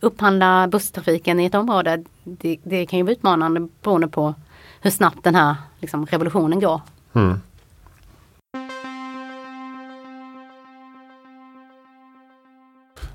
[0.00, 4.34] Upphandla busstrafiken i ett område, det, det kan ju vara utmanande beroende på
[4.80, 6.80] hur snabbt den här liksom, revolutionen går.
[7.12, 7.40] Mm.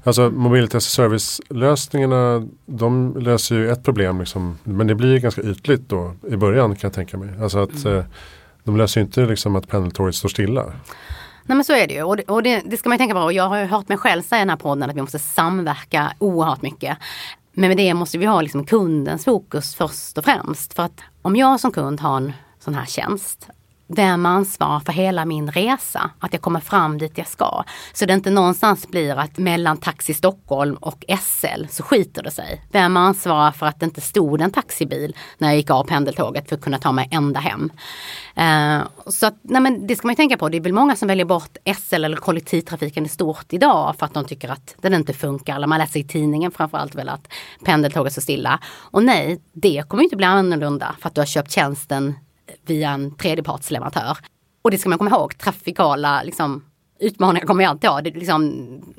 [0.04, 5.42] Alltså mobilt as service lösningarna de löser ju ett problem liksom, men det blir ganska
[5.42, 7.30] ytligt då i början kan jag tänka mig.
[7.42, 7.98] Alltså att mm.
[7.98, 8.06] eh,
[8.64, 10.64] de löser ju inte liksom att pendeltåget står stilla.
[11.44, 13.20] Nej men så är det ju och, det, och det, det, ska man tänka på.
[13.20, 15.20] Och jag har ju hört mig själv säga i den här podden att vi måste
[15.20, 16.98] samverka oerhört mycket.
[17.54, 20.74] Men med det måste vi ha liksom kundens fokus först och främst.
[20.74, 23.50] För att om jag som kund har en sån här tjänst
[23.92, 26.10] vem ansvarar för hela min resa?
[26.20, 27.64] Att jag kommer fram dit jag ska.
[27.94, 32.66] Så det inte någonstans blir att mellan Taxi Stockholm och SL så skiter det sig.
[32.72, 36.56] Vem ansvarar för att det inte stod en taxibil när jag gick av pendeltåget för
[36.56, 37.72] att kunna ta mig ända hem?
[38.38, 40.50] Uh, så att, nej men det ska man ju tänka på.
[40.50, 44.14] Det är väl många som väljer bort SL eller kollektivtrafiken i stort idag för att
[44.14, 45.56] de tycker att den inte funkar.
[45.56, 47.28] Eller man läser i tidningen framförallt väl att
[47.66, 48.60] pendeltåget står stilla.
[48.76, 52.14] Och nej, det kommer inte bli annorlunda för att du har köpt tjänsten
[52.66, 54.18] via en tredjepartsleverantör.
[54.62, 56.64] Och det ska man komma ihåg, trafikala liksom,
[57.00, 58.02] utmaningar kommer jag alltid ha.
[58.02, 58.54] Det, liksom,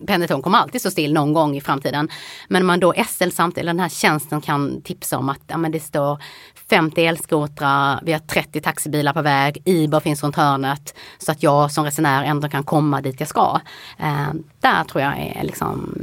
[0.07, 2.09] pendeltåg kommer alltid stå still någon gång i framtiden.
[2.49, 5.57] Men om man då SL samtidigt, eller den här tjänsten kan tipsa om att ja,
[5.57, 6.23] men det står
[6.71, 10.95] 50 elskotrar, vi har 30 taxibilar på väg, Uber finns runt hörnet.
[11.19, 13.61] Så att jag som resenär ändå kan komma dit jag ska.
[13.99, 14.29] Eh,
[14.61, 15.95] där tror jag är liksom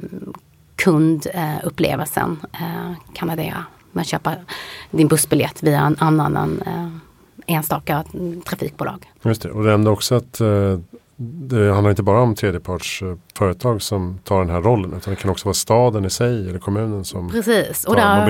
[0.76, 3.66] kundupplevelsen eh, kan addera.
[3.92, 4.44] Man köper
[4.92, 7.07] din bussbiljett via en annan än eh,
[7.48, 8.04] enstaka
[8.46, 9.12] trafikbolag.
[9.24, 10.80] Just det, och det nämnde också att eh,
[11.20, 15.46] det handlar inte bara om tredjepartsföretag som tar den här rollen utan det kan också
[15.46, 17.84] vara staden i sig eller kommunen som Precis.
[17.84, 18.22] Och tar där,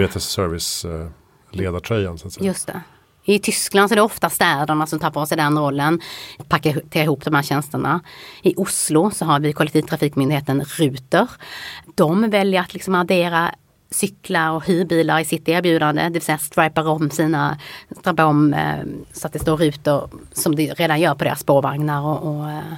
[0.85, 1.07] eh,
[1.51, 2.17] ledartröjan.
[2.39, 2.81] Just det.
[3.29, 6.01] I Tyskland så är det ofta städerna som tar på sig den rollen.
[6.47, 7.99] Paketerar ihop de här tjänsterna.
[8.41, 11.27] I Oslo så har vi kollektivtrafikmyndigheten Ruter.
[11.95, 13.55] De väljer att liksom addera
[13.89, 16.03] cyklar och hyrbilar i sitt erbjudande.
[16.03, 17.57] Det vill säga stripar om sina,
[17.99, 18.83] stripar om eh,
[19.13, 22.73] så att det står rutor som det redan gör på deras spårvagnar och, och eh,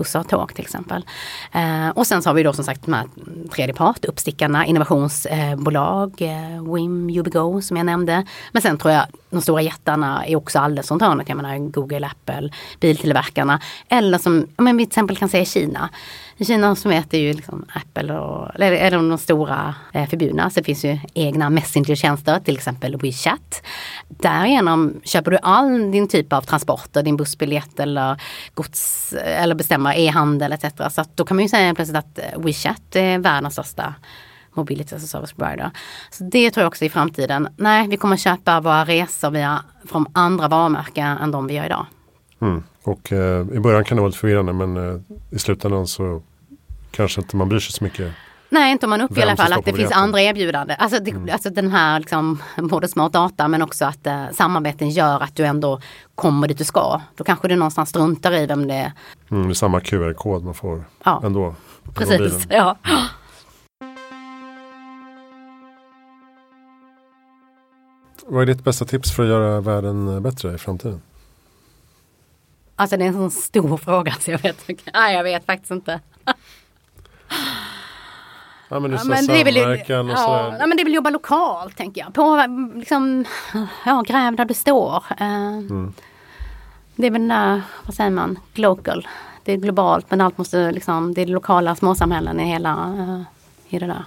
[0.00, 1.04] bussar och tåg till exempel.
[1.52, 3.06] Eh, och sen så har vi då som sagt de här
[3.54, 8.24] tredje part, uppstickarna, innovationsbolag, eh, WIM, UbiGo som jag nämnde.
[8.52, 11.28] Men sen tror jag de stora jättarna är också alldeles runt hörnet.
[11.28, 12.50] Jag menar Google, Apple,
[12.80, 13.60] biltillverkarna.
[13.88, 15.90] Eller som men vi till exempel kan säga Kina.
[16.40, 20.50] I Kina som äter är ju liksom Apple och, eller eller de, stora eh, förbjudna.
[20.50, 23.62] Så det finns ju egna Messenger-tjänster, till exempel WeChat.
[24.08, 28.22] Därigenom köper du all din typ av transporter, din bussbiljett eller
[28.54, 30.64] gods eller bestämmer e-handel etc.
[30.90, 33.94] Så att då kan man ju säga plötsligt att eh, WeChat är världens största
[34.54, 35.70] mobility as a service provider.
[36.10, 37.48] Så det tror jag också i framtiden.
[37.56, 41.86] Nej, vi kommer köpa våra resor via, från andra varumärken än de vi gör idag.
[42.40, 42.62] Mm.
[42.82, 46.22] Och eh, i början kan det vara lite förvirrande men eh, i slutändan så
[46.90, 48.12] kanske inte man bryr sig så mycket.
[48.52, 50.76] Nej, inte om man uppger i alla fall att det finns andra erbjudanden.
[50.78, 51.28] Alltså, det, mm.
[51.32, 55.44] alltså den här liksom, både smart data men också att eh, samarbeten gör att du
[55.44, 55.80] ändå
[56.14, 57.00] kommer dit du ska.
[57.16, 58.92] Då kanske du någonstans struntar i vem det är.
[59.30, 61.22] Mm, det är samma QR-kod man får ja.
[61.24, 61.54] ändå.
[61.94, 62.76] Precis, ja.
[68.26, 71.02] Vad är ditt bästa tips för att göra världen bättre i framtiden?
[72.76, 76.00] Alltså det är en sån stor fråga så jag vet, nej, jag vet faktiskt inte.
[78.72, 81.76] Ja men, ja, men det är väl, och ja, ja, men det väl jobba lokalt
[81.76, 82.14] tänker jag.
[82.14, 83.24] På liksom,
[83.84, 85.04] ja gräv där du står.
[85.20, 85.92] Uh, mm.
[86.96, 89.08] Det är väl där, vad säger man, local.
[89.44, 93.22] Det är globalt men allt måste liksom, det är lokala småsamhällen i hela, uh,
[93.68, 94.04] i det där.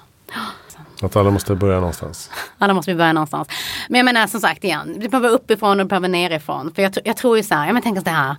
[1.02, 2.30] Att alla måste börja någonstans.
[2.58, 3.48] Alla måste börja någonstans.
[3.90, 6.72] Men jag menar som sagt igen, det behöver uppifrån och det behöver nerifrån.
[6.76, 8.36] För jag, jag tror ju så här, jag menar, tänk att det här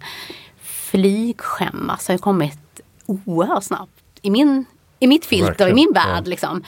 [0.62, 3.90] flygskämmas har ju kommit oerhört snabbt.
[4.22, 4.64] I, min,
[4.98, 5.72] i mitt filter, Verkligen.
[5.72, 6.30] i min värld ja.
[6.30, 6.64] liksom.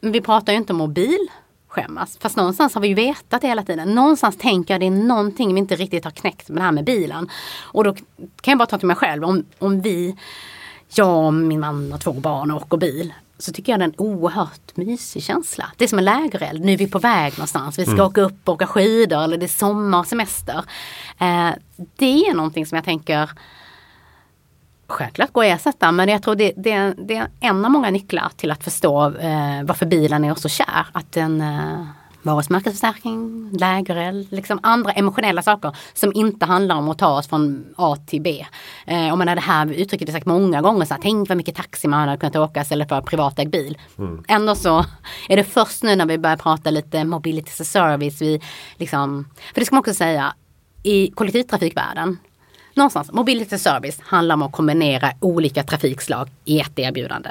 [0.00, 1.28] Men vi pratar ju inte om mobil
[1.68, 2.18] skämmas.
[2.20, 3.94] Fast någonstans har vi ju vetat det hela tiden.
[3.94, 6.84] Någonstans tänker jag det är någonting vi inte riktigt har knäckt med det här med
[6.84, 7.30] bilen.
[7.62, 7.94] Och då
[8.40, 9.24] kan jag bara ta till mig själv.
[9.24, 10.16] Om, om vi,
[10.94, 13.94] jag och min man och två barn åker bil så tycker jag det är en
[13.98, 15.70] oerhört mysig känsla.
[15.76, 16.64] Det är som en lägereld.
[16.64, 17.78] Nu är vi på väg någonstans.
[17.78, 18.06] Vi ska mm.
[18.06, 20.64] åka upp och åka skidor eller det är sommarsemester.
[21.18, 21.50] Eh,
[21.96, 23.30] det är någonting som jag tänker
[24.94, 28.30] självklart går att ersätta men jag tror det, det, det, är en av många nycklar
[28.36, 30.86] till att förstå eh, varför bilen är så kär.
[30.92, 31.86] Att den eh,
[32.24, 37.96] varumärkesförstärkning, lägereld, liksom andra emotionella saker som inte handlar om att ta oss från A
[38.06, 38.46] till B.
[38.86, 41.88] Eh, och man det här uttrycket sagt många gånger, så här, tänk vad mycket taxi
[41.88, 43.78] man hade kunnat åka istället för privatägd bil.
[43.98, 44.24] Mm.
[44.28, 44.84] Ändå så
[45.28, 48.40] är det först nu när vi börjar prata lite mobility service, vi
[48.76, 50.34] liksom, för det ska man också säga,
[50.82, 52.18] i kollektivtrafikvärlden
[52.74, 57.30] någonstans, mobility service handlar om att kombinera olika trafikslag i ett erbjudande.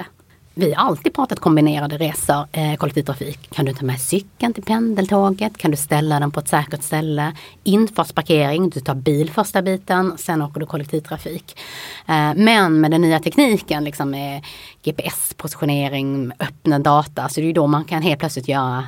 [0.55, 3.49] Vi har alltid pratat kombinerade resor, eh, kollektivtrafik.
[3.51, 5.57] Kan du ta med cykeln till pendeltåget?
[5.57, 7.33] Kan du ställa den på ett säkert ställe?
[7.63, 11.59] Infartsparkering, du tar bil första biten, sen åker du kollektivtrafik.
[12.07, 14.43] Eh, men med den nya tekniken, liksom med
[14.83, 18.87] GPS-positionering, öppna data, så det är då man kan helt plötsligt göra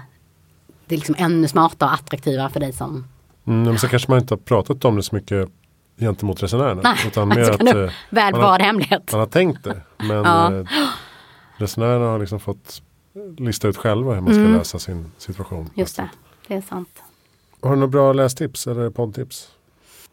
[0.86, 3.06] det liksom ännu smartare och attraktivare för dig som
[3.48, 5.50] Mm, men så kanske man inte har pratat om det så mycket
[5.98, 6.82] gentemot resenärerna.
[6.84, 9.12] Nej, utan mer att, eh, väl man, har, hemlighet.
[9.12, 9.82] man har tänkt det.
[9.98, 10.54] Men ja.
[10.54, 10.66] eh,
[11.58, 12.82] resenärerna har liksom fått
[13.38, 14.54] lista ut själva hur man ska mm.
[14.54, 15.70] lösa sin situation.
[15.76, 16.10] Just det,
[16.48, 17.04] det är sant.
[17.62, 19.52] Har du några bra lästips eller poddtips?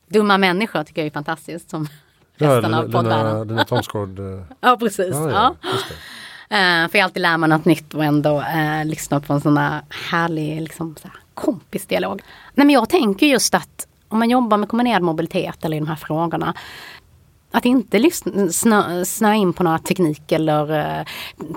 [0.08, 1.70] Dumma människor tycker jag är fantastiskt.
[1.70, 1.88] Som
[2.36, 3.48] ja, resten av poddvärlden.
[3.48, 4.18] Lina Thomsgård.
[4.18, 4.42] Eh.
[4.60, 5.14] ja, precis.
[5.14, 5.54] Ja, ja.
[5.62, 6.84] ja.
[6.84, 9.82] Uh, för alltid lär mig något nytt och ändå uh, lyssna på en sån här
[10.10, 12.22] härlig liksom, så här, kompisdialog.
[12.54, 15.88] Nej, men jag tänker just att om man jobbar med kombinerad mobilitet eller i de
[15.88, 16.54] här frågorna
[17.52, 18.10] att inte
[18.50, 21.06] snö, snö in på några teknik eller eh,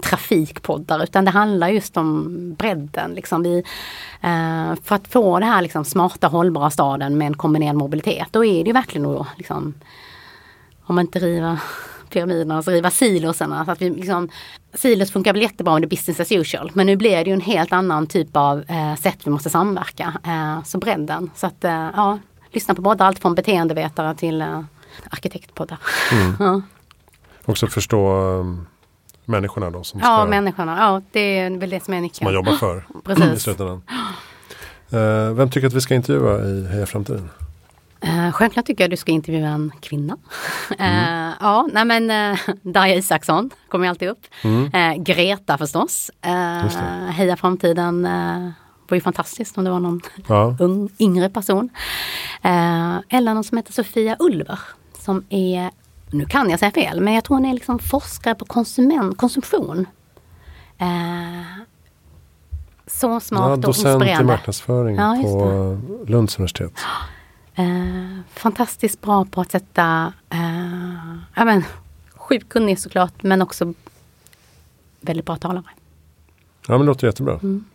[0.03, 3.13] trafikpoddar utan det handlar just om bredden.
[3.13, 3.43] Liksom.
[3.43, 3.57] Vi,
[4.21, 8.45] eh, för att få det här liksom, smarta hållbara staden med en kombinerad mobilitet då
[8.45, 9.73] är det ju verkligen att liksom,
[10.85, 11.59] om man inte river
[12.09, 13.65] pyramiderna, alltså riva silosarna.
[13.65, 14.29] Så att vi liksom,
[14.73, 17.33] silos funkar väl jättebra om det är business as usual men nu blir det ju
[17.33, 20.13] en helt annan typ av eh, sätt vi måste samverka.
[20.23, 21.29] Eh, så bredden.
[21.35, 22.19] Så att eh, ja,
[22.55, 24.61] lyssna på poddar, allt från beteendevetare till uh,
[25.09, 25.77] arkitektpoddar.
[26.11, 26.35] Mm.
[26.39, 26.61] ja.
[27.45, 28.67] Också förstå um,
[29.25, 29.83] människorna då?
[29.83, 30.77] Som ja, människorna.
[30.79, 32.13] Ja, det är väl det som är nyckeln.
[32.13, 33.33] Som man jobbar för Precis.
[33.33, 33.81] i slutändan.
[34.93, 37.29] Uh, vem tycker att vi ska intervjua i Heja Framtiden?
[38.05, 40.17] Uh, självklart tycker jag du ska intervjua en kvinna.
[40.79, 41.27] Mm.
[41.29, 44.25] Uh, ja, nej men uh, Darja Isaksson kommer alltid upp.
[44.43, 45.03] Mm.
[45.03, 46.11] Greta förstås.
[47.09, 48.07] Heja Framtiden
[48.87, 50.55] var ju fantastiskt om det var någon ja.
[50.59, 51.69] ung, yngre person.
[52.41, 54.59] Eh, eller någon som heter Sofia Ulver
[55.05, 55.71] som är,
[56.11, 59.85] nu kan jag säga fel, men jag tror hon är liksom forskare på konsument, konsumtion.
[60.77, 61.65] Eh,
[62.87, 64.05] så smart ja, och inspirerande.
[64.05, 65.77] Docent i marknadsföring ja, på
[66.07, 66.73] Lunds universitet.
[67.55, 71.63] Eh, fantastiskt bra på att sätta, eh, ja men
[72.15, 73.73] sjukt kunnig såklart, men också
[75.01, 75.63] väldigt bra talare.
[76.67, 77.39] Ja men det låter jättebra.
[77.43, 77.65] Mm.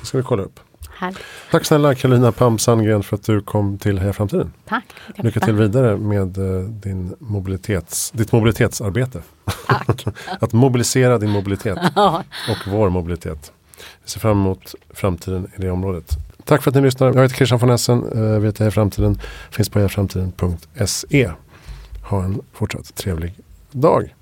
[0.00, 0.60] Det ska vi kolla upp.
[0.98, 1.18] Härligt.
[1.50, 4.52] Tack snälla Karolina Pam Sandgren för att du kom till Heja Framtiden.
[4.68, 4.84] Tack.
[5.16, 9.22] Lycka till vidare med uh, din mobilitets, ditt mobilitetsarbete.
[9.66, 10.04] Tack.
[10.40, 11.78] att mobilisera din mobilitet
[12.48, 13.52] och vår mobilitet.
[14.04, 16.16] Vi ser fram emot framtiden i det området.
[16.44, 17.14] Tack för att ni lyssnar.
[17.14, 18.04] Jag heter Christian von Essen.
[18.04, 19.20] Uh, vi heter Heja Framtiden.
[19.50, 21.30] Finns på hejaframtiden.se.
[22.02, 23.34] Ha en fortsatt trevlig
[23.72, 24.14] dag.